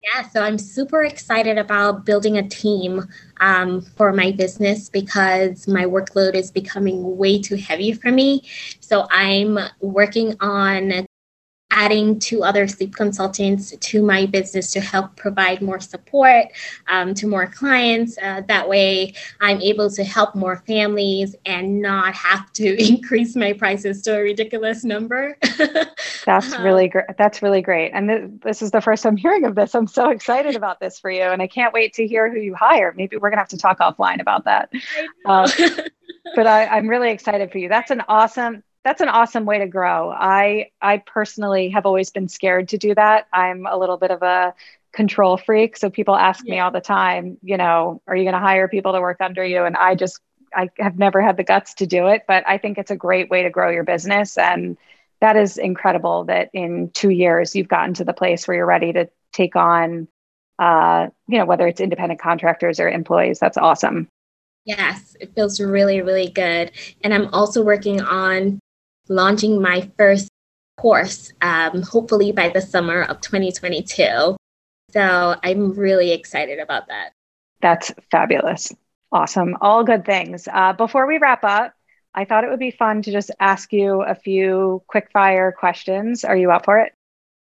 yeah, 0.03 0.29
so 0.29 0.41
I'm 0.41 0.57
super 0.57 1.03
excited 1.03 1.57
about 1.57 2.05
building 2.05 2.37
a 2.37 2.47
team 2.47 3.03
um, 3.41 3.81
for 3.81 4.13
my 4.13 4.31
business 4.31 4.89
because 4.89 5.67
my 5.67 5.83
workload 5.83 6.35
is 6.35 6.51
becoming 6.51 7.17
way 7.17 7.41
too 7.41 7.55
heavy 7.55 7.91
for 7.93 8.11
me. 8.11 8.43
So 8.79 9.07
I'm 9.11 9.59
working 9.81 10.35
on 10.39 11.05
adding 11.71 12.17
two 12.19 12.43
other 12.43 12.67
sleep 12.67 12.95
consultants 12.95 13.75
to 13.77 14.01
my 14.01 14.25
business 14.25 14.71
to 14.71 14.81
help 14.81 15.15
provide 15.15 15.61
more 15.61 15.79
support 15.79 16.45
um, 16.87 17.13
to 17.13 17.27
more 17.27 17.45
clients. 17.45 18.17
Uh, 18.21 18.41
that 18.47 18.67
way, 18.67 19.13
I'm 19.39 19.61
able 19.61 19.89
to 19.91 20.03
help 20.03 20.33
more 20.35 20.57
families 20.67 21.35
and 21.45 21.81
not 21.81 22.13
have 22.15 22.51
to 22.53 22.87
increase 22.89 23.35
my 23.35 23.53
prices 23.53 24.01
to 24.03 24.17
a 24.17 24.21
ridiculous 24.21 24.83
number. 24.83 25.37
That's 26.25 26.53
um, 26.53 26.63
really 26.63 26.87
great. 26.87 27.05
That's 27.17 27.41
really 27.41 27.61
great. 27.61 27.91
And 27.91 28.09
th- 28.09 28.31
this 28.43 28.61
is 28.61 28.71
the 28.71 28.81
first 28.81 29.05
I'm 29.05 29.17
hearing 29.29 29.45
of 29.45 29.55
this. 29.55 29.75
I'm 29.75 29.87
so 29.87 30.09
excited 30.09 30.55
about 30.55 30.79
this 30.79 30.99
for 30.99 31.11
you, 31.11 31.23
and 31.23 31.41
I 31.41 31.47
can't 31.47 31.73
wait 31.73 31.93
to 31.93 32.07
hear 32.07 32.31
who 32.31 32.39
you 32.39 32.55
hire. 32.55 32.93
Maybe 32.95 33.17
we're 33.17 33.29
gonna 33.29 33.41
have 33.41 33.49
to 33.49 33.57
talk 33.57 33.79
offline 33.79 34.21
about 34.21 34.45
that. 34.45 34.71
Um, 35.25 35.49
but 36.35 36.47
I, 36.47 36.65
I'm 36.65 36.87
really 36.87 37.11
excited 37.11 37.51
for 37.51 37.57
you. 37.59 37.69
That's 37.69 37.91
an 37.91 38.03
awesome 38.07 38.63
that's 38.83 39.01
an 39.01 39.09
awesome 39.09 39.45
way 39.45 39.59
to 39.59 39.67
grow. 39.67 40.11
I 40.11 40.71
I 40.81 40.97
personally 40.97 41.69
have 41.69 41.85
always 41.85 42.09
been 42.09 42.27
scared 42.27 42.69
to 42.69 42.77
do 42.77 42.95
that. 42.95 43.27
I'm 43.33 43.65
a 43.65 43.77
little 43.77 43.97
bit 43.97 44.11
of 44.11 44.21
a 44.23 44.53
control 44.93 45.37
freak, 45.37 45.77
so 45.77 45.89
people 45.89 46.15
ask 46.15 46.45
yeah. 46.45 46.51
me 46.51 46.59
all 46.59 46.71
the 46.71 46.81
time, 46.81 47.37
you 47.43 47.57
know, 47.57 48.01
are 48.07 48.15
you 48.15 48.23
going 48.23 48.33
to 48.33 48.39
hire 48.39 48.67
people 48.67 48.93
to 48.93 49.01
work 49.01 49.21
under 49.21 49.43
you? 49.43 49.65
And 49.65 49.75
I 49.75 49.95
just 49.95 50.19
I 50.55 50.69
have 50.79 50.97
never 50.97 51.21
had 51.21 51.37
the 51.37 51.43
guts 51.43 51.75
to 51.75 51.85
do 51.85 52.07
it, 52.07 52.23
but 52.27 52.43
I 52.47 52.57
think 52.57 52.77
it's 52.77 52.91
a 52.91 52.95
great 52.95 53.29
way 53.29 53.43
to 53.43 53.49
grow 53.49 53.69
your 53.69 53.83
business 53.83 54.37
and 54.37 54.77
that 55.21 55.35
is 55.35 55.57
incredible 55.57 56.23
that 56.25 56.49
in 56.53 56.91
2 56.93 57.09
years 57.09 57.53
you've 57.53 57.67
gotten 57.67 57.93
to 57.95 58.05
the 58.05 58.13
place 58.13 58.47
where 58.47 58.55
you're 58.55 58.65
ready 58.65 58.93
to 58.93 59.09
take 59.33 59.55
on 59.55 60.07
uh, 60.59 61.07
you 61.27 61.37
know, 61.37 61.45
whether 61.45 61.65
it's 61.67 61.79
independent 61.79 62.19
contractors 62.19 62.79
or 62.79 62.89
employees. 62.89 63.39
That's 63.39 63.57
awesome. 63.57 64.09
Yes, 64.65 65.15
it 65.19 65.33
feels 65.33 65.59
really, 65.59 66.01
really 66.01 66.29
good. 66.29 66.71
And 67.01 67.13
I'm 67.13 67.33
also 67.33 67.63
working 67.63 68.01
on 68.01 68.59
launching 69.09 69.61
my 69.61 69.89
first 69.97 70.29
course, 70.77 71.33
um, 71.41 71.81
hopefully 71.81 72.31
by 72.31 72.49
the 72.49 72.61
summer 72.61 73.01
of 73.03 73.21
2022. 73.21 74.37
So 74.91 75.35
I'm 75.43 75.73
really 75.73 76.11
excited 76.11 76.59
about 76.59 76.87
that. 76.87 77.11
That's 77.61 77.91
fabulous. 78.11 78.73
Awesome. 79.11 79.57
All 79.61 79.83
good 79.83 80.05
things. 80.05 80.47
Uh, 80.51 80.73
before 80.73 81.07
we 81.07 81.17
wrap 81.17 81.43
up, 81.43 81.73
I 82.13 82.25
thought 82.25 82.43
it 82.43 82.49
would 82.49 82.59
be 82.59 82.71
fun 82.71 83.01
to 83.03 83.11
just 83.11 83.31
ask 83.39 83.71
you 83.73 84.01
a 84.01 84.15
few 84.15 84.81
quick 84.87 85.09
fire 85.11 85.51
questions. 85.51 86.23
Are 86.23 86.37
you 86.37 86.51
up 86.51 86.65
for 86.65 86.79
it? 86.79 86.93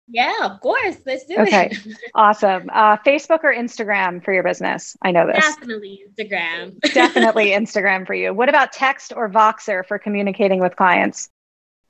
Yeah, 0.09 0.35
of 0.43 0.61
course. 0.61 0.97
Let's 1.05 1.25
do 1.25 1.37
okay. 1.39 1.67
it. 1.67 1.79
Okay. 1.79 1.95
awesome. 2.15 2.71
Uh, 2.73 2.97
Facebook 2.99 3.43
or 3.43 3.53
Instagram 3.53 4.25
for 4.25 4.33
your 4.33 4.45
business? 4.45 4.97
I 5.03 5.11
know 5.11 5.27
this. 5.27 5.45
Definitely 5.45 6.05
Instagram. 6.09 6.81
Definitely 6.95 7.51
Instagram 7.51 8.07
for 8.07 8.15
you. 8.15 8.33
What 8.33 8.49
about 8.49 8.73
text 8.73 9.13
or 9.15 9.29
Voxer 9.29 9.85
for 9.87 9.99
communicating 9.99 10.61
with 10.61 10.77
clients? 10.77 11.29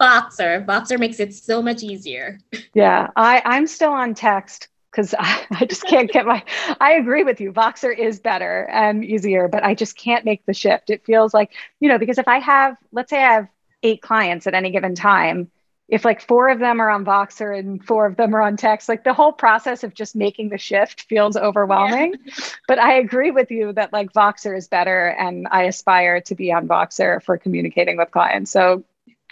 Voxer. 0.01 0.65
Boxer 0.65 0.99
makes 0.99 1.21
it 1.21 1.35
so 1.35 1.63
much 1.63 1.83
easier. 1.83 2.39
Yeah, 2.75 3.09
I, 3.17 3.43
I'm 3.45 3.67
still 3.67 3.93
on 3.93 4.15
text 4.15 4.69
because 4.97 5.15
I, 5.19 5.47
I, 5.51 5.65
just 5.67 5.85
can't 5.87 6.11
get 6.11 6.27
my 6.27 6.43
i 6.81 6.93
agree 6.93 7.23
with 7.23 7.41
you 7.41 7.53
voxer 7.53 7.97
is 7.97 8.19
better 8.19 8.69
and 8.73 9.05
easier 9.05 9.49
but 9.49 9.63
i 9.63 9.75
just 9.75 9.97
can't 9.97 10.25
make 10.25 10.45
the 10.47 10.55
shift 10.55 10.91
it 10.91 11.05
feels 11.05 11.35
like 11.35 11.53
you 11.81 11.89
know 11.89 11.99
because 11.99 12.19
if 12.19 12.29
i 12.29 12.39
have 12.39 12.77
let's 12.93 13.11
say 13.11 13.19
i 13.23 13.35
have 13.35 13.49
eight 13.83 14.01
clients 14.01 14.47
at 14.47 14.55
any 14.55 14.71
given 14.71 14.95
time 14.95 15.51
if 15.89 16.05
like 16.05 16.21
four 16.21 16.49
of 16.49 16.59
them 16.59 16.81
are 16.81 16.91
on 16.91 17.05
voxer 17.05 17.57
and 17.57 17.85
four 17.85 18.07
of 18.07 18.17
them 18.17 18.35
are 18.35 18.41
on 18.41 18.57
text 18.57 18.89
like 18.89 19.05
the 19.05 19.13
whole 19.13 19.33
process 19.33 19.85
of 19.85 19.95
just 19.95 20.17
making 20.17 20.49
the 20.49 20.59
shift 20.59 21.03
feels 21.03 21.37
overwhelming 21.37 22.15
yeah. 22.25 22.35
but 22.69 22.79
i 22.79 22.95
agree 22.95 23.31
with 23.31 23.51
you 23.51 23.73
that 23.73 23.93
like 23.93 24.13
voxer 24.13 24.57
is 24.57 24.67
better 24.67 25.09
and 25.19 25.47
i 25.51 25.65
aspire 25.65 26.21
to 26.21 26.35
be 26.35 26.53
on 26.53 26.67
voxer 26.67 27.23
for 27.23 27.37
communicating 27.37 27.97
with 27.97 28.11
clients 28.11 28.51
so 28.51 28.83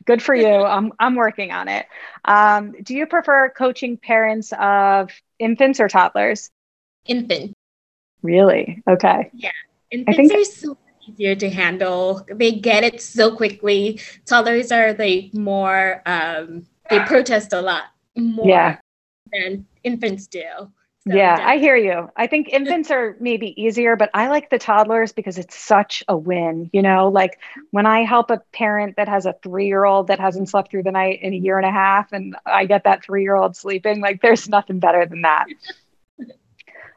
good 0.04 0.22
for 0.22 0.34
you 0.34 0.46
i'm, 0.48 0.92
I'm 0.98 1.14
working 1.14 1.50
on 1.50 1.68
it 1.68 1.86
um, 2.24 2.74
do 2.82 2.94
you 2.94 3.06
prefer 3.06 3.50
coaching 3.50 3.96
parents 3.96 4.52
of 4.58 5.10
infants 5.38 5.80
or 5.80 5.88
toddlers? 5.88 6.50
Infant. 7.06 7.54
Really? 8.22 8.82
Okay. 8.88 9.30
Yeah. 9.34 9.50
Infants 9.90 10.16
think- 10.16 10.32
are 10.32 10.44
so 10.44 10.78
easier 11.06 11.34
to 11.34 11.50
handle. 11.50 12.26
They 12.28 12.52
get 12.52 12.82
it 12.84 13.02
so 13.02 13.36
quickly. 13.36 14.00
Toddlers 14.24 14.72
are 14.72 14.94
like 14.94 15.34
more 15.34 16.02
um 16.06 16.66
they 16.90 17.00
protest 17.00 17.52
a 17.52 17.60
lot 17.60 17.84
more 18.16 18.48
yeah. 18.48 18.78
than 19.32 19.66
infants 19.82 20.26
do. 20.26 20.42
So 21.06 21.14
yeah, 21.16 21.36
I 21.42 21.58
hear 21.58 21.76
you. 21.76 22.08
I 22.16 22.26
think 22.26 22.48
infants 22.48 22.90
are 22.90 23.14
maybe 23.20 23.60
easier, 23.62 23.94
but 23.94 24.08
I 24.14 24.28
like 24.28 24.48
the 24.48 24.58
toddlers 24.58 25.12
because 25.12 25.36
it's 25.36 25.54
such 25.54 26.02
a 26.08 26.16
win. 26.16 26.70
You 26.72 26.80
know, 26.80 27.08
like 27.08 27.38
when 27.72 27.84
I 27.84 28.04
help 28.04 28.30
a 28.30 28.40
parent 28.52 28.96
that 28.96 29.08
has 29.08 29.26
a 29.26 29.34
three 29.42 29.66
year 29.66 29.84
old 29.84 30.06
that 30.06 30.18
hasn't 30.18 30.48
slept 30.48 30.70
through 30.70 30.84
the 30.84 30.92
night 30.92 31.20
in 31.20 31.34
a 31.34 31.36
year 31.36 31.58
and 31.58 31.66
a 31.66 31.70
half, 31.70 32.12
and 32.12 32.36
I 32.46 32.64
get 32.64 32.84
that 32.84 33.04
three 33.04 33.22
year 33.22 33.36
old 33.36 33.54
sleeping, 33.54 34.00
like 34.00 34.22
there's 34.22 34.48
nothing 34.48 34.78
better 34.78 35.04
than 35.04 35.22
that. 35.22 35.46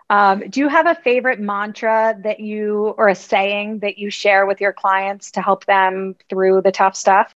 Um, 0.10 0.50
do 0.50 0.62
you 0.62 0.70
have 0.70 0.88
a 0.88 0.96
favorite 0.96 1.40
mantra 1.40 2.18
that 2.24 2.40
you, 2.40 2.96
or 2.98 3.10
a 3.10 3.16
saying 3.16 3.80
that 3.80 3.98
you 3.98 4.10
share 4.10 4.46
with 4.46 4.62
your 4.62 4.72
clients 4.72 5.32
to 5.32 5.42
help 5.42 5.66
them 5.66 6.16
through 6.30 6.62
the 6.62 6.72
tough 6.72 6.96
stuff? 6.96 7.34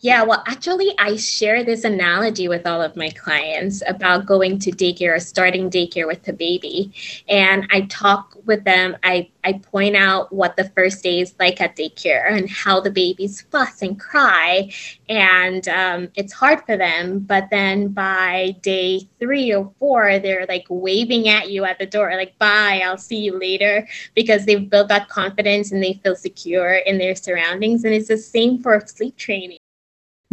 Yeah, 0.00 0.24
well, 0.24 0.42
actually, 0.48 0.92
I 0.98 1.14
share 1.14 1.62
this 1.62 1.84
analogy 1.84 2.48
with 2.48 2.66
all 2.66 2.82
of 2.82 2.96
my 2.96 3.10
clients 3.10 3.84
about 3.86 4.26
going 4.26 4.58
to 4.58 4.72
daycare 4.72 5.14
or 5.14 5.20
starting 5.20 5.70
daycare 5.70 6.08
with 6.08 6.24
the 6.24 6.32
baby. 6.32 6.92
And 7.28 7.68
I 7.70 7.82
talk 7.82 8.36
with 8.44 8.64
them, 8.64 8.96
I, 9.04 9.30
I 9.44 9.52
point 9.54 9.94
out 9.94 10.32
what 10.32 10.56
the 10.56 10.68
first 10.70 11.04
day 11.04 11.20
is 11.20 11.36
like 11.38 11.60
at 11.60 11.76
daycare 11.76 12.32
and 12.32 12.50
how 12.50 12.80
the 12.80 12.90
babies 12.90 13.42
fuss 13.42 13.80
and 13.80 13.98
cry. 14.00 14.72
And 15.08 15.68
um, 15.68 16.08
it's 16.16 16.32
hard 16.32 16.66
for 16.66 16.76
them. 16.76 17.20
But 17.20 17.48
then 17.52 17.88
by 17.92 18.56
day 18.60 19.08
three 19.20 19.54
or 19.54 19.72
four, 19.78 20.18
they're 20.18 20.46
like 20.48 20.66
waving 20.68 21.28
at 21.28 21.48
you 21.48 21.64
at 21.64 21.78
the 21.78 21.86
door, 21.86 22.10
like, 22.16 22.36
bye, 22.38 22.82
I'll 22.84 22.98
see 22.98 23.18
you 23.20 23.38
later, 23.38 23.86
because 24.16 24.46
they've 24.46 24.68
built 24.68 24.88
that 24.88 25.08
confidence 25.08 25.70
and 25.70 25.80
they 25.80 25.92
feel 26.02 26.16
secure 26.16 26.74
in 26.74 26.98
their 26.98 27.14
surroundings. 27.14 27.84
And 27.84 27.94
it's 27.94 28.08
the 28.08 28.18
same 28.18 28.60
for 28.60 28.82
sleep 28.84 29.16
training. 29.16 29.58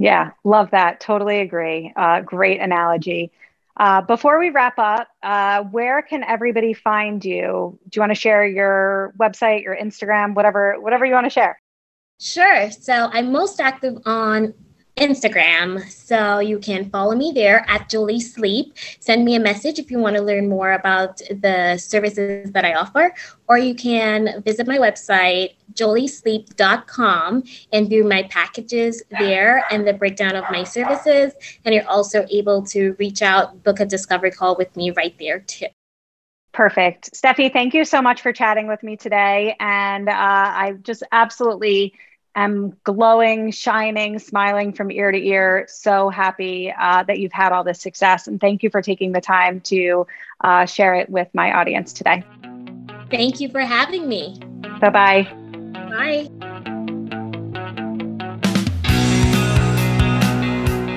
Yeah, 0.02 0.32
love 0.46 0.72
that. 0.72 1.02
Totally 1.02 1.42
agree. 1.42 1.92
Uh, 1.94 2.22
great 2.22 2.62
analogy. 2.62 3.34
Uh, 3.76 4.00
before 4.02 4.40
we 4.40 4.50
wrap 4.50 4.80
up, 4.80 5.10
uh, 5.22 5.64
where 5.64 6.02
can 6.02 6.24
everybody 6.24 6.74
find 6.74 7.24
you? 7.24 7.78
Do 7.90 7.98
you 7.98 8.02
want 8.02 8.12
to 8.12 8.16
share 8.16 8.46
your 8.46 9.14
website, 9.20 9.62
your 9.62 9.76
Instagram, 9.76 10.36
whatever, 10.36 10.80
whatever 10.80 11.06
you 11.06 11.14
want 11.14 11.26
to 11.26 11.30
share? 11.30 11.62
Sure. 12.18 12.72
So 12.72 13.10
I'm 13.12 13.34
most 13.34 13.60
active 13.60 13.98
on 14.06 14.54
Instagram. 15.00 15.90
So 15.90 16.40
you 16.40 16.60
can 16.60 16.90
follow 16.90 17.16
me 17.16 17.32
there 17.34 17.66
at 17.70 17.90
Jolie 17.90 18.20
Sleep. 18.20 18.74
Send 19.00 19.24
me 19.24 19.36
a 19.36 19.40
message 19.40 19.80
if 19.80 19.90
you 19.90 19.98
want 19.98 20.18
to 20.18 20.22
learn 20.22 20.50
more 20.50 20.74
about 20.74 21.18
the 21.18 21.78
services 21.78 22.52
that 22.52 22.66
I 22.66 22.74
offer, 22.74 23.14
or 23.48 23.58
you 23.58 23.74
can 23.74 24.44
visit 24.44 24.68
my 24.68 24.78
website, 24.78 25.56
joliesleep.com, 25.74 27.44
and 27.72 27.90
view 27.90 28.04
my 28.04 28.24
packages 28.24 29.02
there 29.10 29.64
and 29.72 29.88
the 29.88 29.94
breakdown 29.94 30.36
of 30.36 30.44
my 30.52 30.64
services. 30.64 31.34
And 31.64 31.74
you're 31.74 31.88
also 31.88 32.26
able 32.30 32.62
to 32.68 32.96
reach 33.00 33.22
out, 33.22 33.64
book 33.64 33.80
a 33.80 33.86
discovery 33.86 34.32
call 34.32 34.58
with 34.58 34.76
me 34.76 34.92
right 34.92 35.16
there 35.18 35.40
too. 35.40 35.68
Perfect. 36.52 37.14
Steffi, 37.14 37.54
thank 37.54 37.74
you 37.74 37.86
so 37.86 38.02
much 38.02 38.22
for 38.22 38.34
chatting 38.34 38.68
with 38.68 38.82
me 38.84 38.98
today. 38.98 39.56
And 39.60 40.10
uh, 40.10 40.14
I 40.14 40.74
just 40.82 41.04
absolutely 41.12 41.94
am 42.36 42.78
glowing, 42.84 43.52
shining, 43.52 44.20
smiling 44.20 44.74
from 44.74 44.92
ear 44.92 45.12
to 45.12 45.18
ear. 45.18 45.66
So 45.68 46.10
happy 46.10 46.74
uh, 46.78 47.04
that 47.04 47.20
you've 47.20 47.34
had 47.34 47.52
all 47.52 47.64
this 47.64 47.82
success. 47.82 48.28
And 48.28 48.40
thank 48.40 48.64
you 48.64 48.70
for 48.70 48.82
taking 48.82 49.12
the 49.12 49.22
time 49.22 49.62
to 49.62 50.08
uh, 50.42 50.66
share 50.66 50.96
it 50.96 51.10
with 51.10 51.28
my 51.34 51.54
audience 51.54 51.94
today. 51.94 52.24
Thank 53.10 53.40
you 53.40 53.50
for 53.50 53.62
having 53.62 54.08
me. 54.08 54.40
Bye-bye. 54.80 55.24
Bye. 55.90 56.30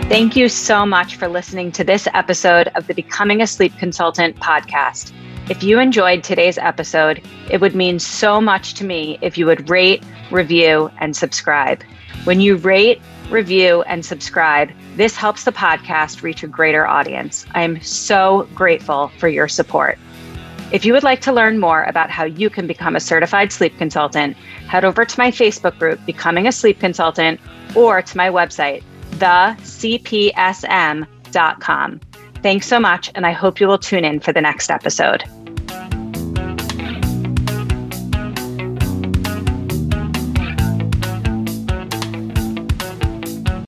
Thank 0.09 0.37
you 0.37 0.51
so 0.51 0.85
much 0.85 1.17
for 1.17 1.27
listening 1.27 1.73
to 1.73 1.85
this 1.85 2.07
episode 2.13 2.69
of 2.75 2.87
the 2.87 2.93
Becoming 2.93 3.41
a 3.41 3.47
Sleep 3.47 3.73
Consultant 3.79 4.37
podcast. 4.37 5.11
If 5.51 5.65
you 5.65 5.81
enjoyed 5.81 6.23
today's 6.23 6.57
episode, 6.57 7.21
it 7.51 7.61
would 7.61 7.75
mean 7.75 7.99
so 7.99 8.41
much 8.41 8.75
to 8.75 8.85
me 8.85 9.19
if 9.23 9.37
you 9.37 9.45
would 9.47 9.69
rate, 9.69 10.05
review, 10.31 10.89
and 11.01 11.17
subscribe. 11.17 11.83
When 12.25 12.41
you 12.41 12.55
rate, 12.57 13.03
review, 13.29 13.83
and 13.83 14.07
subscribe, 14.07 14.71
this 14.95 15.17
helps 15.17 15.43
the 15.43 15.51
podcast 15.51 16.23
reach 16.23 16.45
a 16.45 16.47
greater 16.47 16.87
audience. 16.87 17.45
I 17.55 17.63
am 17.63 17.83
so 17.83 18.49
grateful 18.55 19.09
for 19.19 19.27
your 19.27 19.49
support. 19.49 19.99
If 20.71 20.85
you 20.85 20.93
would 20.93 21.03
like 21.03 21.23
to 21.23 21.33
learn 21.33 21.59
more 21.59 21.83
about 21.85 22.09
how 22.09 22.23
you 22.25 22.49
can 22.49 22.69
become 22.69 22.95
a 22.95 23.01
certified 23.01 23.51
sleep 23.53 23.77
consultant, 23.79 24.37
head 24.69 24.85
over 24.85 25.05
to 25.05 25.19
my 25.19 25.33
Facebook 25.33 25.77
group, 25.79 25.99
Becoming 26.07 26.47
a 26.47 26.53
Sleep 26.53 26.79
Consultant, 26.79 27.41
or 27.75 28.01
to 28.01 28.17
my 28.17 28.31
website, 28.31 28.85
thecpsm.com. 29.17 32.01
Thanks 32.43 32.67
so 32.67 32.81
much, 32.81 33.11
and 33.15 33.25
I 33.25 33.33
hope 33.33 33.61
you 33.61 33.69
will 33.69 33.79
tune 33.79 34.05
in 34.05 34.19
for 34.19 34.33
the 34.33 34.41
next 34.41 34.71
episode. 34.71 35.25